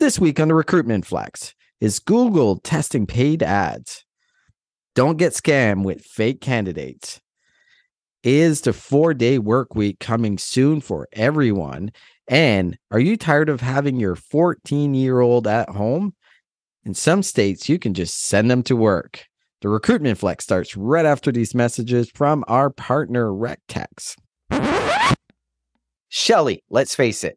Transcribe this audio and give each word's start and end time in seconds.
This 0.00 0.20
week 0.20 0.38
on 0.38 0.46
the 0.46 0.54
Recruitment 0.54 1.04
Flex 1.06 1.56
is 1.80 1.98
Google 1.98 2.60
testing 2.60 3.04
paid 3.04 3.42
ads. 3.42 4.04
Don't 4.94 5.16
get 5.16 5.32
scammed 5.32 5.82
with 5.82 6.04
fake 6.04 6.40
candidates. 6.40 7.20
Is 8.22 8.60
the 8.60 8.72
four 8.72 9.12
day 9.12 9.40
work 9.40 9.74
week 9.74 9.98
coming 9.98 10.38
soon 10.38 10.80
for 10.80 11.08
everyone? 11.14 11.90
And 12.28 12.78
are 12.92 13.00
you 13.00 13.16
tired 13.16 13.48
of 13.48 13.60
having 13.60 13.98
your 13.98 14.14
14 14.14 14.94
year 14.94 15.18
old 15.18 15.48
at 15.48 15.68
home? 15.68 16.14
In 16.84 16.94
some 16.94 17.24
states, 17.24 17.68
you 17.68 17.80
can 17.80 17.92
just 17.92 18.22
send 18.22 18.48
them 18.48 18.62
to 18.64 18.76
work. 18.76 19.26
The 19.62 19.68
recruitment 19.68 20.18
flex 20.18 20.44
starts 20.44 20.76
right 20.76 21.06
after 21.06 21.32
these 21.32 21.56
messages 21.56 22.08
from 22.14 22.44
our 22.46 22.70
partner, 22.70 23.32
RecText. 23.32 24.14
Shelly, 26.08 26.62
let's 26.70 26.94
face 26.94 27.24
it, 27.24 27.36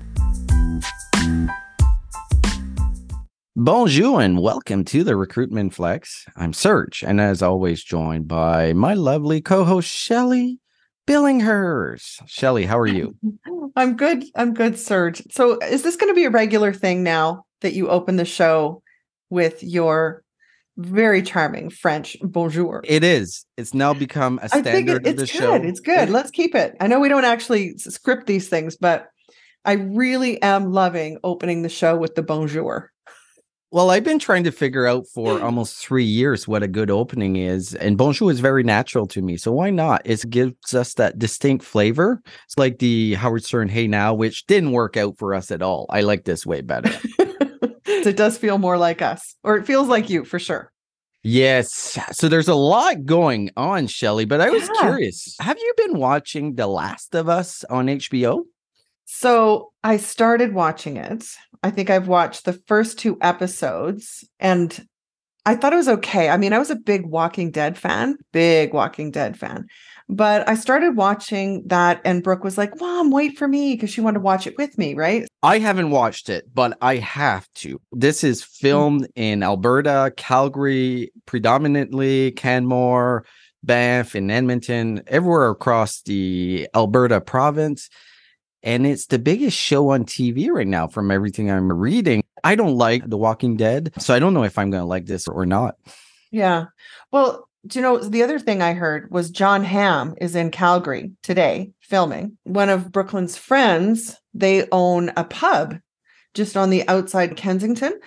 Bonjour 3.60 4.20
and 4.20 4.40
welcome 4.40 4.84
to 4.84 5.02
the 5.02 5.16
Recruitment 5.16 5.74
Flex. 5.74 6.26
I'm 6.36 6.52
Serge, 6.52 7.02
and 7.02 7.20
as 7.20 7.42
always, 7.42 7.82
joined 7.82 8.28
by 8.28 8.72
my 8.72 8.94
lovely 8.94 9.40
co-host 9.40 9.90
Shelly 9.90 10.60
Billinghurst. 11.08 12.22
Shelly, 12.28 12.66
how 12.66 12.78
are 12.78 12.86
you? 12.86 13.16
I'm 13.76 13.96
good. 13.96 14.22
I'm 14.36 14.54
good, 14.54 14.78
Serge. 14.78 15.24
So, 15.32 15.58
is 15.58 15.82
this 15.82 15.96
going 15.96 16.08
to 16.08 16.14
be 16.14 16.24
a 16.24 16.30
regular 16.30 16.72
thing 16.72 17.02
now 17.02 17.46
that 17.62 17.72
you 17.72 17.88
open 17.88 18.14
the 18.14 18.24
show 18.24 18.80
with 19.28 19.60
your 19.60 20.22
very 20.76 21.20
charming 21.20 21.68
French 21.68 22.16
bonjour. 22.22 22.82
It 22.84 23.02
is. 23.02 23.44
It's 23.56 23.74
now 23.74 23.92
become 23.92 24.38
a 24.40 24.48
standard 24.48 25.04
it, 25.04 25.10
of 25.10 25.16
the 25.16 25.22
good. 25.22 25.28
show. 25.28 25.54
It's 25.54 25.80
good. 25.80 26.10
Let's 26.10 26.30
keep 26.30 26.54
it. 26.54 26.76
I 26.78 26.86
know 26.86 27.00
we 27.00 27.08
don't 27.08 27.24
actually 27.24 27.76
script 27.78 28.28
these 28.28 28.48
things, 28.48 28.76
but 28.76 29.08
I 29.64 29.72
really 29.72 30.40
am 30.42 30.72
loving 30.72 31.18
opening 31.24 31.62
the 31.62 31.68
show 31.68 31.96
with 31.96 32.14
the 32.14 32.22
bonjour. 32.22 32.92
Well, 33.70 33.90
I've 33.90 34.04
been 34.04 34.18
trying 34.18 34.44
to 34.44 34.50
figure 34.50 34.86
out 34.86 35.06
for 35.12 35.38
mm. 35.38 35.42
almost 35.42 35.76
three 35.76 36.04
years 36.04 36.48
what 36.48 36.62
a 36.62 36.68
good 36.68 36.90
opening 36.90 37.36
is, 37.36 37.74
and 37.74 37.98
bonjour 37.98 38.30
is 38.30 38.40
very 38.40 38.62
natural 38.62 39.06
to 39.08 39.20
me. 39.20 39.36
So 39.36 39.52
why 39.52 39.68
not? 39.68 40.00
It 40.06 40.24
gives 40.30 40.74
us 40.74 40.94
that 40.94 41.18
distinct 41.18 41.66
flavor. 41.66 42.22
It's 42.46 42.56
like 42.56 42.78
the 42.78 43.14
Howard 43.14 43.44
Stern 43.44 43.68
"Hey 43.68 43.86
Now," 43.86 44.14
which 44.14 44.46
didn't 44.46 44.72
work 44.72 44.96
out 44.96 45.18
for 45.18 45.34
us 45.34 45.50
at 45.50 45.60
all. 45.60 45.84
I 45.90 46.00
like 46.00 46.24
this 46.24 46.46
way 46.46 46.62
better. 46.62 46.90
it 47.84 48.16
does 48.16 48.38
feel 48.38 48.56
more 48.56 48.78
like 48.78 49.02
us, 49.02 49.36
or 49.44 49.58
it 49.58 49.66
feels 49.66 49.88
like 49.88 50.08
you 50.08 50.24
for 50.24 50.38
sure. 50.38 50.72
Yes. 51.22 51.98
So 52.12 52.28
there's 52.28 52.48
a 52.48 52.54
lot 52.54 53.04
going 53.04 53.50
on, 53.54 53.86
Shelly, 53.86 54.24
but 54.24 54.40
I 54.40 54.48
was 54.48 54.62
yeah. 54.62 54.80
curious. 54.80 55.36
Have 55.40 55.58
you 55.58 55.74
been 55.76 55.98
watching 55.98 56.54
The 56.54 56.66
Last 56.66 57.14
of 57.14 57.28
Us 57.28 57.64
on 57.64 57.88
HBO? 57.88 58.44
So 59.10 59.72
I 59.82 59.96
started 59.96 60.52
watching 60.52 60.98
it. 60.98 61.24
I 61.62 61.70
think 61.70 61.88
I've 61.88 62.08
watched 62.08 62.44
the 62.44 62.52
first 62.52 62.98
two 62.98 63.16
episodes 63.22 64.22
and 64.38 64.86
I 65.46 65.56
thought 65.56 65.72
it 65.72 65.76
was 65.76 65.88
okay. 65.88 66.28
I 66.28 66.36
mean, 66.36 66.52
I 66.52 66.58
was 66.58 66.68
a 66.68 66.76
big 66.76 67.06
Walking 67.06 67.50
Dead 67.50 67.78
fan, 67.78 68.18
big 68.32 68.74
Walking 68.74 69.10
Dead 69.10 69.38
fan. 69.38 69.66
But 70.10 70.46
I 70.46 70.56
started 70.56 70.94
watching 70.94 71.66
that, 71.68 72.02
and 72.04 72.22
Brooke 72.22 72.44
was 72.44 72.58
like, 72.58 72.78
Mom, 72.78 73.10
wait 73.10 73.38
for 73.38 73.48
me 73.48 73.72
because 73.72 73.88
she 73.88 74.02
wanted 74.02 74.16
to 74.16 74.20
watch 74.20 74.46
it 74.46 74.58
with 74.58 74.76
me, 74.76 74.92
right? 74.92 75.26
I 75.42 75.58
haven't 75.58 75.90
watched 75.90 76.28
it, 76.28 76.44
but 76.52 76.76
I 76.82 76.96
have 76.96 77.48
to. 77.56 77.80
This 77.92 78.22
is 78.22 78.42
mm. 78.42 78.46
filmed 78.46 79.02
mm-hmm. 79.04 79.22
in 79.22 79.42
Alberta, 79.42 80.12
Calgary, 80.18 81.12
predominantly, 81.24 82.32
Canmore, 82.32 83.24
Banff, 83.62 84.14
and 84.14 84.30
Edmonton, 84.30 85.02
everywhere 85.06 85.48
across 85.48 86.02
the 86.02 86.68
Alberta 86.74 87.22
province. 87.22 87.88
And 88.62 88.86
it's 88.86 89.06
the 89.06 89.18
biggest 89.18 89.56
show 89.56 89.90
on 89.90 90.04
TV 90.04 90.50
right 90.50 90.66
now 90.66 90.88
from 90.88 91.10
everything 91.10 91.50
I'm 91.50 91.72
reading. 91.72 92.22
I 92.44 92.54
don't 92.54 92.76
like 92.76 93.08
The 93.08 93.16
Walking 93.16 93.56
Dead, 93.56 93.92
so 93.98 94.14
I 94.14 94.18
don't 94.18 94.34
know 94.34 94.44
if 94.44 94.58
I'm 94.58 94.70
going 94.70 94.82
to 94.82 94.86
like 94.86 95.06
this 95.06 95.28
or 95.28 95.46
not. 95.46 95.76
Yeah. 96.30 96.66
Well, 97.12 97.48
do 97.66 97.78
you 97.78 97.82
know 97.82 97.98
the 97.98 98.22
other 98.22 98.38
thing 98.38 98.62
I 98.62 98.72
heard 98.72 99.10
was 99.10 99.30
John 99.30 99.64
Hamm 99.64 100.14
is 100.20 100.34
in 100.34 100.50
Calgary 100.50 101.12
today 101.22 101.72
filming. 101.80 102.38
One 102.44 102.68
of 102.68 102.92
Brooklyn's 102.92 103.36
friends, 103.36 104.16
they 104.34 104.66
own 104.70 105.10
a 105.16 105.24
pub 105.24 105.76
just 106.34 106.56
on 106.56 106.70
the 106.70 106.86
outside 106.88 107.36
Kensington. 107.36 107.98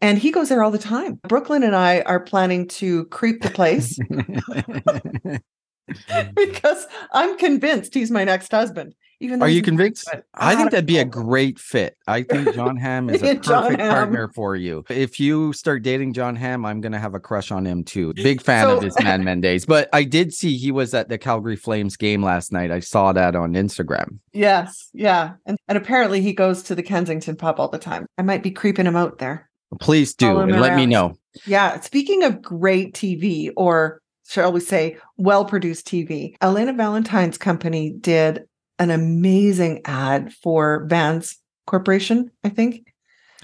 And 0.00 0.18
he 0.18 0.30
goes 0.30 0.50
there 0.50 0.62
all 0.62 0.70
the 0.70 0.78
time. 0.78 1.20
Brooklyn 1.26 1.62
and 1.62 1.74
I 1.74 2.00
are 2.02 2.20
planning 2.20 2.68
to 2.68 3.06
creep 3.06 3.40
the 3.40 3.50
place 3.50 3.98
because 6.34 6.86
I'm 7.12 7.38
convinced 7.38 7.94
he's 7.94 8.10
my 8.10 8.24
next 8.24 8.50
husband. 8.50 8.94
Even 9.20 9.40
Are 9.40 9.48
you 9.48 9.62
convinced? 9.62 10.10
I 10.34 10.54
think 10.54 10.70
that'd 10.70 10.84
be 10.84 10.98
a 10.98 11.04
great 11.04 11.58
fit. 11.58 11.96
I 12.06 12.22
think 12.22 12.54
John 12.54 12.76
Hamm 12.76 13.08
is 13.08 13.22
a 13.22 13.34
perfect 13.42 13.78
partner 13.78 14.28
for 14.28 14.56
you. 14.56 14.84
If 14.90 15.18
you 15.18 15.54
start 15.54 15.82
dating 15.82 16.12
John 16.12 16.36
Hamm, 16.36 16.66
I'm 16.66 16.82
gonna 16.82 16.98
have 16.98 17.14
a 17.14 17.20
crush 17.20 17.50
on 17.50 17.64
him 17.64 17.82
too. 17.82 18.12
Big 18.14 18.42
fan 18.42 18.64
so, 18.64 18.76
of 18.76 18.82
this 18.82 18.98
man 19.00 19.24
Mendes. 19.24 19.64
But 19.64 19.88
I 19.94 20.04
did 20.04 20.34
see 20.34 20.58
he 20.58 20.70
was 20.70 20.92
at 20.92 21.08
the 21.08 21.16
Calgary 21.16 21.56
Flames 21.56 21.96
game 21.96 22.22
last 22.22 22.52
night. 22.52 22.70
I 22.70 22.80
saw 22.80 23.12
that 23.14 23.34
on 23.34 23.54
Instagram. 23.54 24.18
Yes, 24.32 24.90
yeah. 24.92 25.34
And 25.46 25.56
and 25.66 25.78
apparently 25.78 26.20
he 26.20 26.34
goes 26.34 26.62
to 26.64 26.74
the 26.74 26.82
Kensington 26.82 27.36
pub 27.36 27.58
all 27.58 27.68
the 27.68 27.78
time. 27.78 28.06
I 28.18 28.22
might 28.22 28.42
be 28.42 28.50
creeping 28.50 28.86
him 28.86 28.96
out 28.96 29.18
there. 29.18 29.48
Please 29.80 30.14
do 30.14 30.38
and 30.38 30.60
let 30.60 30.76
me 30.76 30.84
know. 30.84 31.16
Yeah. 31.46 31.80
Speaking 31.80 32.22
of 32.22 32.42
great 32.42 32.94
TV 32.94 33.50
or 33.56 34.00
shall 34.28 34.52
we 34.52 34.60
say 34.60 34.98
well 35.16 35.44
produced 35.44 35.86
TV, 35.86 36.36
Elena 36.40 36.72
Valentine's 36.72 37.38
company 37.38 37.90
did 37.90 38.44
an 38.78 38.90
amazing 38.90 39.82
ad 39.84 40.32
for 40.32 40.86
Vans 40.88 41.36
Corporation, 41.66 42.30
I 42.44 42.48
think. 42.48 42.92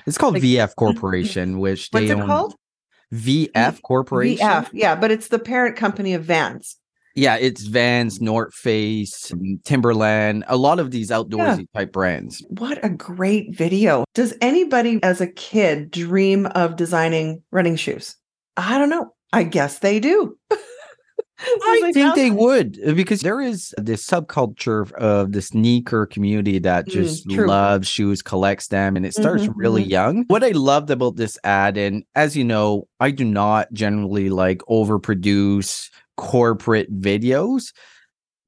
It's 0.07 0.19
called 0.19 0.35
like, 0.35 0.43
VF 0.43 0.75
Corporation, 0.77 1.59
which 1.59 1.89
what's 1.91 2.11
it 2.11 2.19
own. 2.19 2.27
called? 2.27 2.55
VF 3.13 3.83
Corporation. 3.83 4.47
VF, 4.47 4.71
yeah, 4.73 4.95
but 4.95 5.11
it's 5.11 5.29
the 5.29 5.39
parent 5.39 5.77
company 5.77 6.15
of 6.15 6.25
Vans. 6.25 6.77
Yeah, 7.15 7.37
it's 7.37 7.67
Vans, 7.67 8.23
North 8.23 8.55
Face, 8.55 9.31
Timberland, 9.65 10.45
a 10.49 10.57
lot 10.57 10.79
of 10.79 10.91
these 10.91 11.11
outdoorsy 11.11 11.59
yeah. 11.59 11.81
type 11.81 11.93
brands. 11.93 12.43
What 12.49 12.83
a 12.83 12.89
great 12.89 13.55
video. 13.55 14.05
Does 14.15 14.35
anybody 14.41 14.99
as 15.03 15.21
a 15.21 15.27
kid 15.27 15.91
dream 15.91 16.47
of 16.47 16.77
designing 16.77 17.43
running 17.51 17.77
shoes? 17.77 18.17
I 18.57 18.79
don't 18.79 18.89
know. 18.89 19.13
I 19.33 19.43
guess 19.45 19.81
they 19.81 20.01
do. 20.01 20.39
I 21.45 21.91
think 21.93 22.15
they 22.15 22.31
would 22.31 22.79
uh, 22.87 22.93
because 22.95 23.21
there 23.21 23.41
is 23.41 23.75
this 23.77 24.07
subculture 24.07 24.91
of 24.93 25.33
the 25.33 25.43
sneaker 25.43 26.07
community 26.07 26.59
that 26.61 26.87
mm, 26.87 26.93
just 26.93 27.27
mm, 27.27 27.47
loves 27.47 27.89
shoes, 27.89 28.23
collects 28.23 28.69
them, 28.69 28.97
and 28.97 29.05
it 29.05 29.15
starts 29.15 29.45
mm-hmm, 29.45 29.59
really 29.59 29.83
mm-hmm. 29.83 29.91
young. 29.91 30.25
What 30.29 30.45
I 30.45 30.51
loved 30.51 30.91
about 30.91 31.17
this 31.17 31.39
ad, 31.45 31.77
and 31.77 32.05
as 32.15 32.37
you 32.37 32.45
know, 32.45 32.89
I 33.01 33.11
do 33.11 33.25
not 33.25 33.73
generally 33.73 34.31
like 34.31 34.59
overproduce 34.69 35.89
corporate 36.17 36.93
videos, 37.01 37.73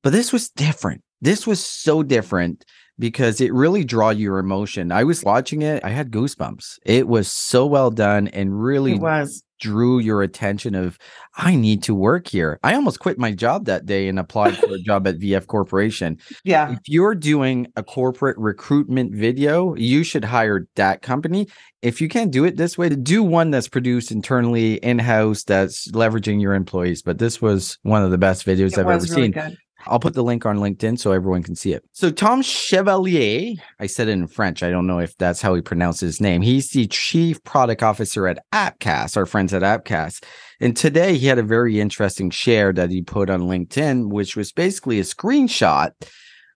but 0.03 0.13
this 0.13 0.33
was 0.33 0.51
different. 0.51 1.03
This 1.21 1.47
was 1.47 1.65
so 1.65 2.03
different 2.03 2.65
because 2.99 3.41
it 3.41 3.53
really 3.53 3.85
draw 3.85 4.11
your 4.11 4.39
emotion. 4.39 4.93
I 4.93 5.05
was 5.05 5.23
watching 5.25 5.63
it, 5.63 5.85
I 5.85 5.91
had 5.91 6.11
goosebumps. 6.11 6.79
It 6.85 7.09
was 7.09 7.31
so 7.31 7.67
well 7.67 7.91
done 7.91 8.29
and 8.29 8.61
really 8.63 8.93
It 8.93 9.01
was. 9.01 9.44
Drew 9.61 9.99
your 9.99 10.23
attention 10.23 10.75
of 10.75 10.99
I 11.37 11.57
need 11.57 11.83
to 11.85 11.95
work 11.95 12.29
here. 12.29 12.59
I 12.63 12.75
almost 12.75 13.01
quit 13.01 13.19
my 13.19 13.33
job 13.33 13.65
that 13.67 13.87
day 13.87 14.09
and 14.09 14.19
applied 14.19 14.57
for 14.57 14.73
a 14.73 14.79
job 14.85 15.07
at 15.07 15.19
VF 15.19 15.47
Corporation. 15.47 16.19
Yeah. 16.45 16.73
If 16.73 16.81
you're 16.87 17.15
doing 17.15 17.67
a 17.77 17.83
corporate 17.83 18.39
recruitment 18.39 19.15
video, 19.15 19.75
you 19.75 20.05
should 20.05 20.25
hire 20.25 20.67
that 20.77 21.03
company. 21.03 21.49
If 21.83 22.01
you 22.01 22.09
can't 22.09 22.31
do 22.31 22.45
it 22.45 22.57
this 22.57 22.79
way, 22.79 22.89
do 22.89 23.23
one 23.23 23.51
that's 23.51 23.69
produced 23.69 24.11
internally 24.11 24.75
in-house 24.77 25.45
that's 25.45 25.91
leveraging 25.91 26.41
your 26.41 26.55
employees. 26.55 27.03
But 27.03 27.19
this 27.19 27.43
was 27.43 27.79
one 27.83 28.03
of 28.03 28.11
the 28.11 28.19
best 28.19 28.47
videos 28.47 28.73
It 28.73 28.79
I've 28.79 28.89
ever 28.89 29.05
really 29.05 29.23
seen. 29.23 29.31
good. 29.33 29.57
I'll 29.87 30.01
put 30.01 30.15
the 30.15 30.25
link 30.25 30.47
on 30.47 30.59
LinkedIn 30.59 30.99
so 30.99 31.13
everyone 31.13 31.43
can 31.43 31.55
see 31.55 31.73
it. 31.73 31.85
So 31.93 32.11
Tom 32.11 32.43
Chevalier, 32.43 33.55
I 33.79 33.87
said 33.87 34.09
it 34.09 34.13
in 34.13 34.27
French. 34.27 34.63
I 34.63 34.71
don't 34.71 34.87
know 34.87 34.99
if 34.99 35.17
that's 35.17 35.43
how 35.43 35.55
he 35.55 35.61
pronounces 35.61 36.01
his 36.01 36.21
name. 36.21 36.43
He's 36.43 36.71
the 36.71 36.87
chief 36.87 37.43
product 37.45 37.83
officer 37.83 38.27
at 38.27 38.45
Appcast, 38.53 39.17
our 39.17 39.27
friends 39.27 39.53
at 39.53 39.63
Appcast. 39.63 40.25
And 40.61 40.77
today 40.77 41.17
he 41.17 41.27
had 41.27 41.39
a 41.39 41.43
very 41.43 41.81
interesting 41.81 42.31
share 42.31 42.73
that 42.73 42.91
he 42.91 43.03
put 43.03 43.29
on 43.29 43.43
LinkedIn, 43.43 44.09
which 44.09 44.37
was 44.37 44.53
basically 44.53 44.99
a 44.99 45.05
screenshot 45.05 45.91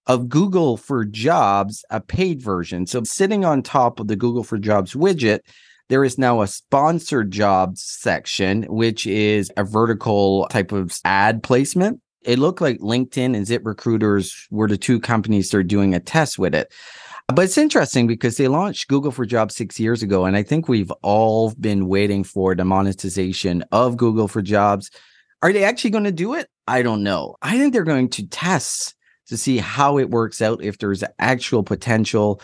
of 0.06 0.28
Google 0.28 0.76
for 0.76 1.04
Jobs, 1.04 1.84
a 1.90 2.00
paid 2.00 2.40
version. 2.40 2.86
So 2.86 3.02
sitting 3.04 3.44
on 3.44 3.62
top 3.62 4.00
of 4.00 4.08
the 4.08 4.16
Google 4.16 4.42
for 4.42 4.58
Jobs 4.58 4.94
widget, 4.94 5.40
there 5.88 6.04
is 6.04 6.18
now 6.18 6.42
a 6.42 6.46
sponsored 6.46 7.30
jobs 7.30 7.82
section, 7.82 8.64
which 8.64 9.06
is 9.06 9.50
a 9.56 9.64
vertical 9.64 10.46
type 10.50 10.72
of 10.72 10.98
ad 11.04 11.42
placement. 11.42 12.00
It 12.28 12.38
looked 12.38 12.60
like 12.60 12.78
LinkedIn 12.80 13.34
and 13.34 13.46
ZipRecruiters 13.46 14.48
were 14.50 14.68
the 14.68 14.76
two 14.76 15.00
companies 15.00 15.48
that 15.48 15.56
are 15.56 15.62
doing 15.62 15.94
a 15.94 15.98
test 15.98 16.38
with 16.38 16.54
it. 16.54 16.70
But 17.28 17.46
it's 17.46 17.56
interesting 17.56 18.06
because 18.06 18.36
they 18.36 18.48
launched 18.48 18.88
Google 18.88 19.12
for 19.12 19.24
Jobs 19.24 19.56
six 19.56 19.80
years 19.80 20.02
ago. 20.02 20.26
And 20.26 20.36
I 20.36 20.42
think 20.42 20.68
we've 20.68 20.90
all 21.02 21.54
been 21.58 21.88
waiting 21.88 22.24
for 22.24 22.54
the 22.54 22.66
monetization 22.66 23.64
of 23.72 23.96
Google 23.96 24.28
for 24.28 24.42
Jobs. 24.42 24.90
Are 25.40 25.54
they 25.54 25.64
actually 25.64 25.88
going 25.88 26.04
to 26.04 26.12
do 26.12 26.34
it? 26.34 26.50
I 26.66 26.82
don't 26.82 27.02
know. 27.02 27.36
I 27.40 27.56
think 27.56 27.72
they're 27.72 27.82
going 27.82 28.10
to 28.10 28.26
test 28.26 28.94
to 29.28 29.38
see 29.38 29.56
how 29.56 29.96
it 29.96 30.10
works 30.10 30.42
out, 30.42 30.62
if 30.62 30.76
there's 30.76 31.02
actual 31.18 31.62
potential. 31.62 32.42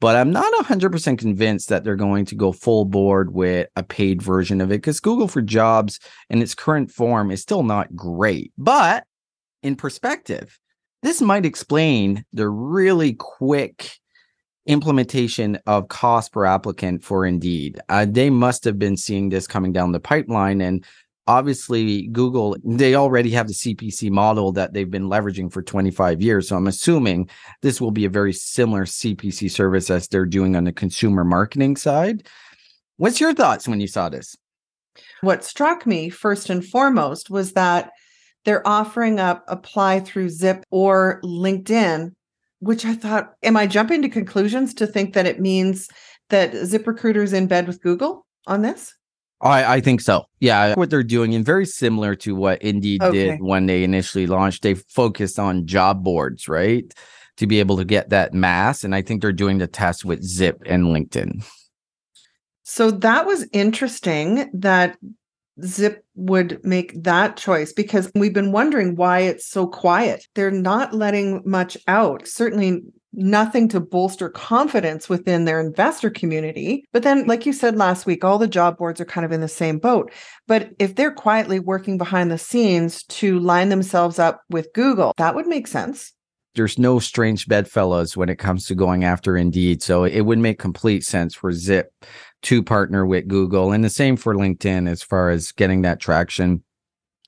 But 0.00 0.16
I'm 0.16 0.30
not 0.30 0.50
100% 0.64 1.18
convinced 1.18 1.68
that 1.68 1.84
they're 1.84 1.94
going 1.94 2.24
to 2.24 2.34
go 2.34 2.52
full 2.52 2.86
board 2.86 3.34
with 3.34 3.68
a 3.76 3.82
paid 3.82 4.22
version 4.22 4.62
of 4.62 4.70
it 4.70 4.76
because 4.76 4.98
Google 4.98 5.28
for 5.28 5.42
Jobs 5.42 6.00
in 6.30 6.40
its 6.40 6.54
current 6.54 6.90
form 6.90 7.30
is 7.30 7.42
still 7.42 7.62
not 7.62 7.94
great. 7.94 8.50
But 8.56 9.04
in 9.62 9.76
perspective, 9.76 10.58
this 11.02 11.20
might 11.20 11.46
explain 11.46 12.24
the 12.32 12.48
really 12.48 13.14
quick 13.14 13.92
implementation 14.66 15.58
of 15.66 15.88
cost 15.88 16.32
per 16.32 16.44
applicant 16.44 17.02
for 17.02 17.24
Indeed. 17.24 17.80
Uh, 17.88 18.06
they 18.08 18.30
must 18.30 18.64
have 18.64 18.78
been 18.78 18.96
seeing 18.96 19.28
this 19.28 19.46
coming 19.46 19.72
down 19.72 19.92
the 19.92 20.00
pipeline. 20.00 20.60
And 20.60 20.84
obviously, 21.26 22.08
Google, 22.08 22.56
they 22.62 22.94
already 22.94 23.30
have 23.30 23.48
the 23.48 23.54
CPC 23.54 24.10
model 24.10 24.52
that 24.52 24.72
they've 24.72 24.90
been 24.90 25.08
leveraging 25.08 25.52
for 25.52 25.62
25 25.62 26.20
years. 26.20 26.48
So 26.48 26.56
I'm 26.56 26.66
assuming 26.66 27.28
this 27.62 27.80
will 27.80 27.90
be 27.90 28.04
a 28.04 28.10
very 28.10 28.32
similar 28.32 28.84
CPC 28.84 29.50
service 29.50 29.90
as 29.90 30.08
they're 30.08 30.26
doing 30.26 30.54
on 30.54 30.64
the 30.64 30.72
consumer 30.72 31.24
marketing 31.24 31.76
side. 31.76 32.26
What's 32.98 33.20
your 33.20 33.32
thoughts 33.32 33.66
when 33.66 33.80
you 33.80 33.86
saw 33.86 34.10
this? 34.10 34.36
What 35.22 35.44
struck 35.44 35.86
me 35.86 36.10
first 36.10 36.50
and 36.50 36.64
foremost 36.64 37.30
was 37.30 37.52
that 37.52 37.90
they're 38.44 38.66
offering 38.66 39.20
up 39.20 39.44
apply 39.48 40.00
through 40.00 40.30
Zip 40.30 40.64
or 40.70 41.20
LinkedIn, 41.22 42.12
which 42.60 42.84
I 42.84 42.94
thought, 42.94 43.32
am 43.42 43.56
I 43.56 43.66
jumping 43.66 44.02
to 44.02 44.08
conclusions 44.08 44.74
to 44.74 44.86
think 44.86 45.14
that 45.14 45.26
it 45.26 45.40
means 45.40 45.88
that 46.30 46.52
ZipRecruiter's 46.52 47.32
in 47.32 47.46
bed 47.46 47.66
with 47.66 47.82
Google 47.82 48.26
on 48.46 48.62
this? 48.62 48.94
I, 49.42 49.76
I 49.76 49.80
think 49.80 50.02
so. 50.02 50.26
Yeah, 50.40 50.74
what 50.74 50.90
they're 50.90 51.02
doing, 51.02 51.34
and 51.34 51.44
very 51.44 51.64
similar 51.64 52.14
to 52.16 52.34
what 52.34 52.60
Indeed 52.62 53.02
Okay. 53.02 53.30
did 53.30 53.40
when 53.40 53.66
they 53.66 53.84
initially 53.84 54.26
launched, 54.26 54.62
they 54.62 54.74
focused 54.74 55.38
on 55.38 55.66
job 55.66 56.04
boards, 56.04 56.46
right? 56.46 56.92
To 57.38 57.46
be 57.46 57.58
able 57.58 57.78
to 57.78 57.84
get 57.84 58.10
that 58.10 58.34
mass. 58.34 58.84
And 58.84 58.94
I 58.94 59.00
think 59.00 59.22
they're 59.22 59.32
doing 59.32 59.56
the 59.56 59.66
test 59.66 60.04
with 60.04 60.22
Zip 60.22 60.62
and 60.66 60.84
LinkedIn. 60.84 61.42
So 62.64 62.90
that 62.90 63.26
was 63.26 63.48
interesting 63.52 64.50
that 64.52 64.98
Zip 65.64 66.04
would 66.14 66.64
make 66.64 67.02
that 67.02 67.36
choice 67.36 67.72
because 67.72 68.10
we've 68.14 68.34
been 68.34 68.52
wondering 68.52 68.96
why 68.96 69.20
it's 69.20 69.48
so 69.48 69.66
quiet. 69.66 70.26
They're 70.34 70.50
not 70.50 70.94
letting 70.94 71.42
much 71.44 71.76
out, 71.88 72.26
certainly 72.26 72.82
nothing 73.12 73.68
to 73.68 73.80
bolster 73.80 74.28
confidence 74.28 75.08
within 75.08 75.44
their 75.44 75.60
investor 75.60 76.10
community. 76.10 76.84
But 76.92 77.02
then, 77.02 77.26
like 77.26 77.44
you 77.44 77.52
said 77.52 77.76
last 77.76 78.06
week, 78.06 78.24
all 78.24 78.38
the 78.38 78.46
job 78.46 78.78
boards 78.78 79.00
are 79.00 79.06
kind 79.06 79.24
of 79.24 79.32
in 79.32 79.40
the 79.40 79.48
same 79.48 79.78
boat. 79.78 80.12
But 80.46 80.70
if 80.78 80.94
they're 80.94 81.12
quietly 81.12 81.58
working 81.58 81.98
behind 81.98 82.30
the 82.30 82.38
scenes 82.38 83.02
to 83.04 83.38
line 83.40 83.68
themselves 83.68 84.18
up 84.18 84.42
with 84.48 84.72
Google, 84.74 85.12
that 85.16 85.34
would 85.34 85.46
make 85.46 85.66
sense. 85.66 86.12
There's 86.54 86.78
no 86.78 86.98
strange 86.98 87.46
bedfellows 87.46 88.16
when 88.16 88.28
it 88.28 88.38
comes 88.38 88.66
to 88.66 88.74
going 88.74 89.04
after 89.04 89.36
Indeed. 89.36 89.82
So 89.82 90.04
it 90.04 90.22
would 90.22 90.38
make 90.38 90.58
complete 90.58 91.04
sense 91.04 91.34
for 91.34 91.52
Zip 91.52 91.92
to 92.42 92.62
partner 92.62 93.06
with 93.06 93.28
Google 93.28 93.72
and 93.72 93.84
the 93.84 93.90
same 93.90 94.16
for 94.16 94.34
LinkedIn 94.34 94.88
as 94.88 95.02
far 95.02 95.30
as 95.30 95.52
getting 95.52 95.82
that 95.82 96.00
traction. 96.00 96.64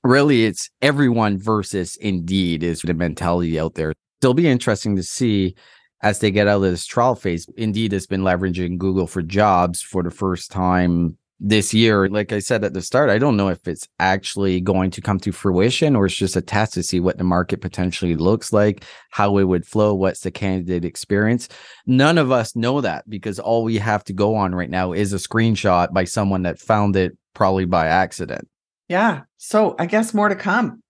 Really, 0.03 0.45
it's 0.45 0.69
everyone 0.81 1.37
versus 1.37 1.95
Indeed 1.95 2.63
is 2.63 2.81
the 2.81 2.93
mentality 2.93 3.57
out 3.57 3.75
there. 3.75 3.93
It'll 4.21 4.33
be 4.33 4.47
interesting 4.47 4.95
to 4.97 5.03
see 5.03 5.55
as 6.01 6.19
they 6.19 6.31
get 6.31 6.47
out 6.47 6.57
of 6.57 6.63
this 6.63 6.85
trial 6.85 7.15
phase. 7.15 7.47
Indeed 7.55 7.93
has 7.93 8.05
been 8.05 8.21
leveraging 8.21 8.77
Google 8.77 9.07
for 9.07 9.21
jobs 9.21 9.81
for 9.81 10.03
the 10.03 10.11
first 10.11 10.51
time 10.51 11.17
this 11.43 11.73
year. 11.73 12.07
Like 12.07 12.31
I 12.31 12.39
said 12.39 12.63
at 12.63 12.73
the 12.73 12.81
start, 12.81 13.09
I 13.09 13.19
don't 13.19 13.35
know 13.35 13.49
if 13.49 13.67
it's 13.67 13.87
actually 13.99 14.61
going 14.61 14.89
to 14.91 15.01
come 15.01 15.19
to 15.19 15.31
fruition 15.31 15.95
or 15.95 16.05
it's 16.05 16.15
just 16.15 16.37
a 16.37 16.41
test 16.41 16.73
to 16.73 16.83
see 16.83 17.01
what 17.01 17.17
the 17.17 17.25
market 17.25 17.59
potentially 17.61 18.15
looks 18.15 18.53
like, 18.53 18.85
how 19.11 19.37
it 19.37 19.43
would 19.43 19.67
flow, 19.67 19.93
what's 19.93 20.21
the 20.21 20.31
candidate 20.31 20.85
experience. 20.85 21.49
None 21.85 22.17
of 22.17 22.31
us 22.31 22.55
know 22.55 22.79
that 22.81 23.07
because 23.09 23.39
all 23.39 23.63
we 23.63 23.77
have 23.77 24.05
to 24.05 24.13
go 24.13 24.35
on 24.35 24.55
right 24.55 24.69
now 24.69 24.93
is 24.93 25.11
a 25.11 25.17
screenshot 25.17 25.93
by 25.93 26.05
someone 26.05 26.43
that 26.43 26.59
found 26.59 26.95
it 26.95 27.17
probably 27.33 27.65
by 27.65 27.87
accident. 27.87 28.47
Yeah. 28.87 29.23
So 29.37 29.75
I 29.77 29.85
guess 29.85 30.13
more 30.13 30.29
to 30.29 30.35
come. 30.35 30.81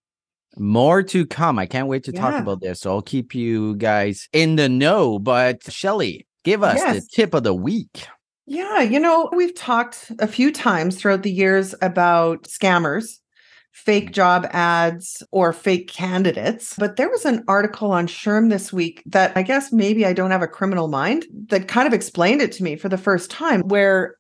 More 0.56 1.02
to 1.02 1.26
come. 1.26 1.58
I 1.58 1.66
can't 1.66 1.88
wait 1.88 2.04
to 2.04 2.12
talk 2.12 2.40
about 2.40 2.62
this. 2.62 2.82
So 2.82 2.92
I'll 2.92 3.02
keep 3.02 3.34
you 3.34 3.76
guys 3.76 4.30
in 4.34 4.56
the 4.56 4.70
know. 4.70 5.18
But 5.18 5.64
Shelly, 5.72 6.28
give 6.44 6.62
us 6.62 6.80
the 6.80 7.02
tip 7.12 7.34
of 7.34 7.42
the 7.42 7.56
week. 7.56 8.06
Yeah, 8.46 8.82
you 8.82 9.00
know, 9.00 9.30
we've 9.34 9.56
talked 9.56 10.12
a 10.20 10.28
few 10.28 10.52
times 10.52 10.98
throughout 10.98 11.24
the 11.24 11.32
years 11.32 11.74
about 11.82 12.44
scammers, 12.44 13.20
fake 13.72 14.06
mm-hmm. 14.06 14.14
job 14.14 14.48
ads, 14.52 15.24
or 15.32 15.54
fake 15.54 15.88
candidates. 15.88 16.76
But 16.78 16.98
there 16.98 17.10
was 17.10 17.26
an 17.26 17.44
article 17.48 17.92
on 17.92 18.08
SHRM 18.08 18.50
this 18.50 18.74
week 18.74 19.02
that 19.06 19.32
I 19.38 19.44
guess 19.44 19.72
maybe 19.72 20.06
I 20.06 20.14
don't 20.14 20.32
have 20.32 20.42
a 20.42 20.48
criminal 20.48 20.90
mind 20.90 21.26
that 21.48 21.70
kind 21.70 21.88
of 21.88 21.94
explained 21.94 22.42
it 22.42 22.52
to 22.54 22.64
me 22.64 22.76
for 22.76 22.90
the 22.90 22.98
first 22.98 23.32
time, 23.32 23.62
where 23.62 24.16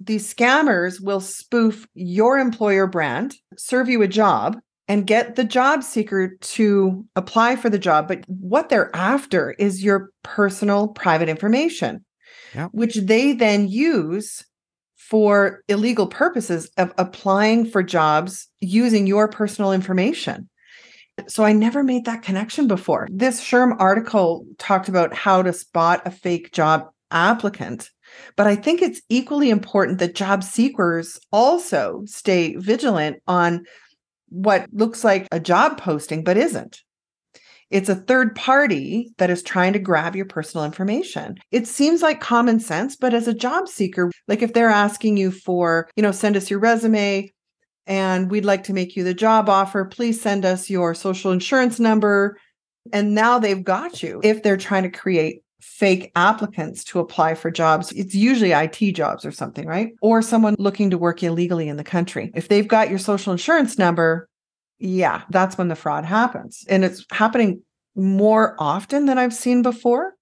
these 0.00 0.32
scammers 0.32 1.00
will 1.02 1.20
spoof 1.20 1.86
your 1.94 2.38
employer 2.38 2.86
brand, 2.86 3.34
serve 3.58 3.90
you 3.90 4.00
a 4.00 4.08
job, 4.08 4.58
and 4.88 5.06
get 5.06 5.36
the 5.36 5.44
job 5.44 5.82
seeker 5.82 6.36
to 6.40 7.04
apply 7.14 7.56
for 7.56 7.68
the 7.68 7.78
job. 7.78 8.08
But 8.08 8.24
what 8.26 8.70
they're 8.70 8.94
after 8.96 9.52
is 9.58 9.84
your 9.84 10.10
personal 10.22 10.88
private 10.88 11.28
information 11.28 12.05
which 12.72 12.96
they 12.96 13.32
then 13.32 13.68
use 13.68 14.44
for 14.96 15.62
illegal 15.68 16.06
purposes 16.06 16.68
of 16.76 16.92
applying 16.98 17.64
for 17.66 17.82
jobs 17.82 18.48
using 18.60 19.06
your 19.06 19.28
personal 19.28 19.72
information. 19.72 20.48
So 21.28 21.44
I 21.44 21.52
never 21.52 21.82
made 21.82 22.04
that 22.04 22.22
connection 22.22 22.66
before. 22.66 23.08
This 23.10 23.40
SHRM 23.40 23.76
article 23.78 24.46
talked 24.58 24.88
about 24.88 25.14
how 25.14 25.42
to 25.42 25.52
spot 25.52 26.02
a 26.04 26.10
fake 26.10 26.52
job 26.52 26.88
applicant, 27.10 27.90
but 28.36 28.46
I 28.46 28.56
think 28.56 28.82
it's 28.82 29.00
equally 29.08 29.50
important 29.50 29.98
that 30.00 30.14
job 30.14 30.42
seekers 30.42 31.18
also 31.32 32.02
stay 32.06 32.56
vigilant 32.56 33.22
on 33.26 33.64
what 34.28 34.66
looks 34.72 35.04
like 35.04 35.28
a 35.30 35.40
job 35.40 35.78
posting 35.78 36.24
but 36.24 36.36
isn't. 36.36 36.82
It's 37.70 37.88
a 37.88 37.94
third 37.94 38.34
party 38.36 39.12
that 39.18 39.30
is 39.30 39.42
trying 39.42 39.72
to 39.72 39.78
grab 39.78 40.14
your 40.14 40.24
personal 40.24 40.64
information. 40.64 41.36
It 41.50 41.66
seems 41.66 42.02
like 42.02 42.20
common 42.20 42.60
sense, 42.60 42.96
but 42.96 43.12
as 43.12 43.26
a 43.26 43.34
job 43.34 43.68
seeker, 43.68 44.10
like 44.28 44.42
if 44.42 44.52
they're 44.52 44.68
asking 44.68 45.16
you 45.16 45.30
for, 45.30 45.88
you 45.96 46.02
know, 46.02 46.12
send 46.12 46.36
us 46.36 46.50
your 46.50 46.60
resume 46.60 47.32
and 47.86 48.30
we'd 48.30 48.44
like 48.44 48.64
to 48.64 48.72
make 48.72 48.96
you 48.96 49.04
the 49.04 49.14
job 49.14 49.48
offer, 49.48 49.84
please 49.84 50.20
send 50.20 50.44
us 50.44 50.70
your 50.70 50.94
social 50.94 51.32
insurance 51.32 51.80
number. 51.80 52.38
And 52.92 53.14
now 53.14 53.38
they've 53.38 53.64
got 53.64 54.02
you. 54.02 54.20
If 54.22 54.42
they're 54.42 54.56
trying 54.56 54.84
to 54.84 54.90
create 54.90 55.42
fake 55.60 56.12
applicants 56.14 56.84
to 56.84 57.00
apply 57.00 57.34
for 57.34 57.50
jobs, 57.50 57.90
it's 57.92 58.14
usually 58.14 58.52
IT 58.52 58.94
jobs 58.94 59.24
or 59.24 59.32
something, 59.32 59.66
right? 59.66 59.92
Or 60.00 60.22
someone 60.22 60.54
looking 60.58 60.90
to 60.90 60.98
work 60.98 61.22
illegally 61.22 61.68
in 61.68 61.76
the 61.76 61.84
country. 61.84 62.30
If 62.34 62.48
they've 62.48 62.68
got 62.68 62.90
your 62.90 62.98
social 63.00 63.32
insurance 63.32 63.76
number, 63.76 64.28
yeah, 64.78 65.22
that's 65.30 65.58
when 65.58 65.68
the 65.68 65.76
fraud 65.76 66.04
happens. 66.04 66.64
And 66.68 66.84
it's 66.84 67.04
happening 67.10 67.62
more 67.94 68.56
often 68.58 69.06
than 69.06 69.18
I've 69.18 69.34
seen 69.34 69.62
before. 69.62 70.14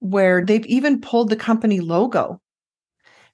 where 0.00 0.44
they've 0.44 0.66
even 0.66 1.00
pulled 1.00 1.30
the 1.30 1.36
company 1.36 1.80
logo 1.80 2.40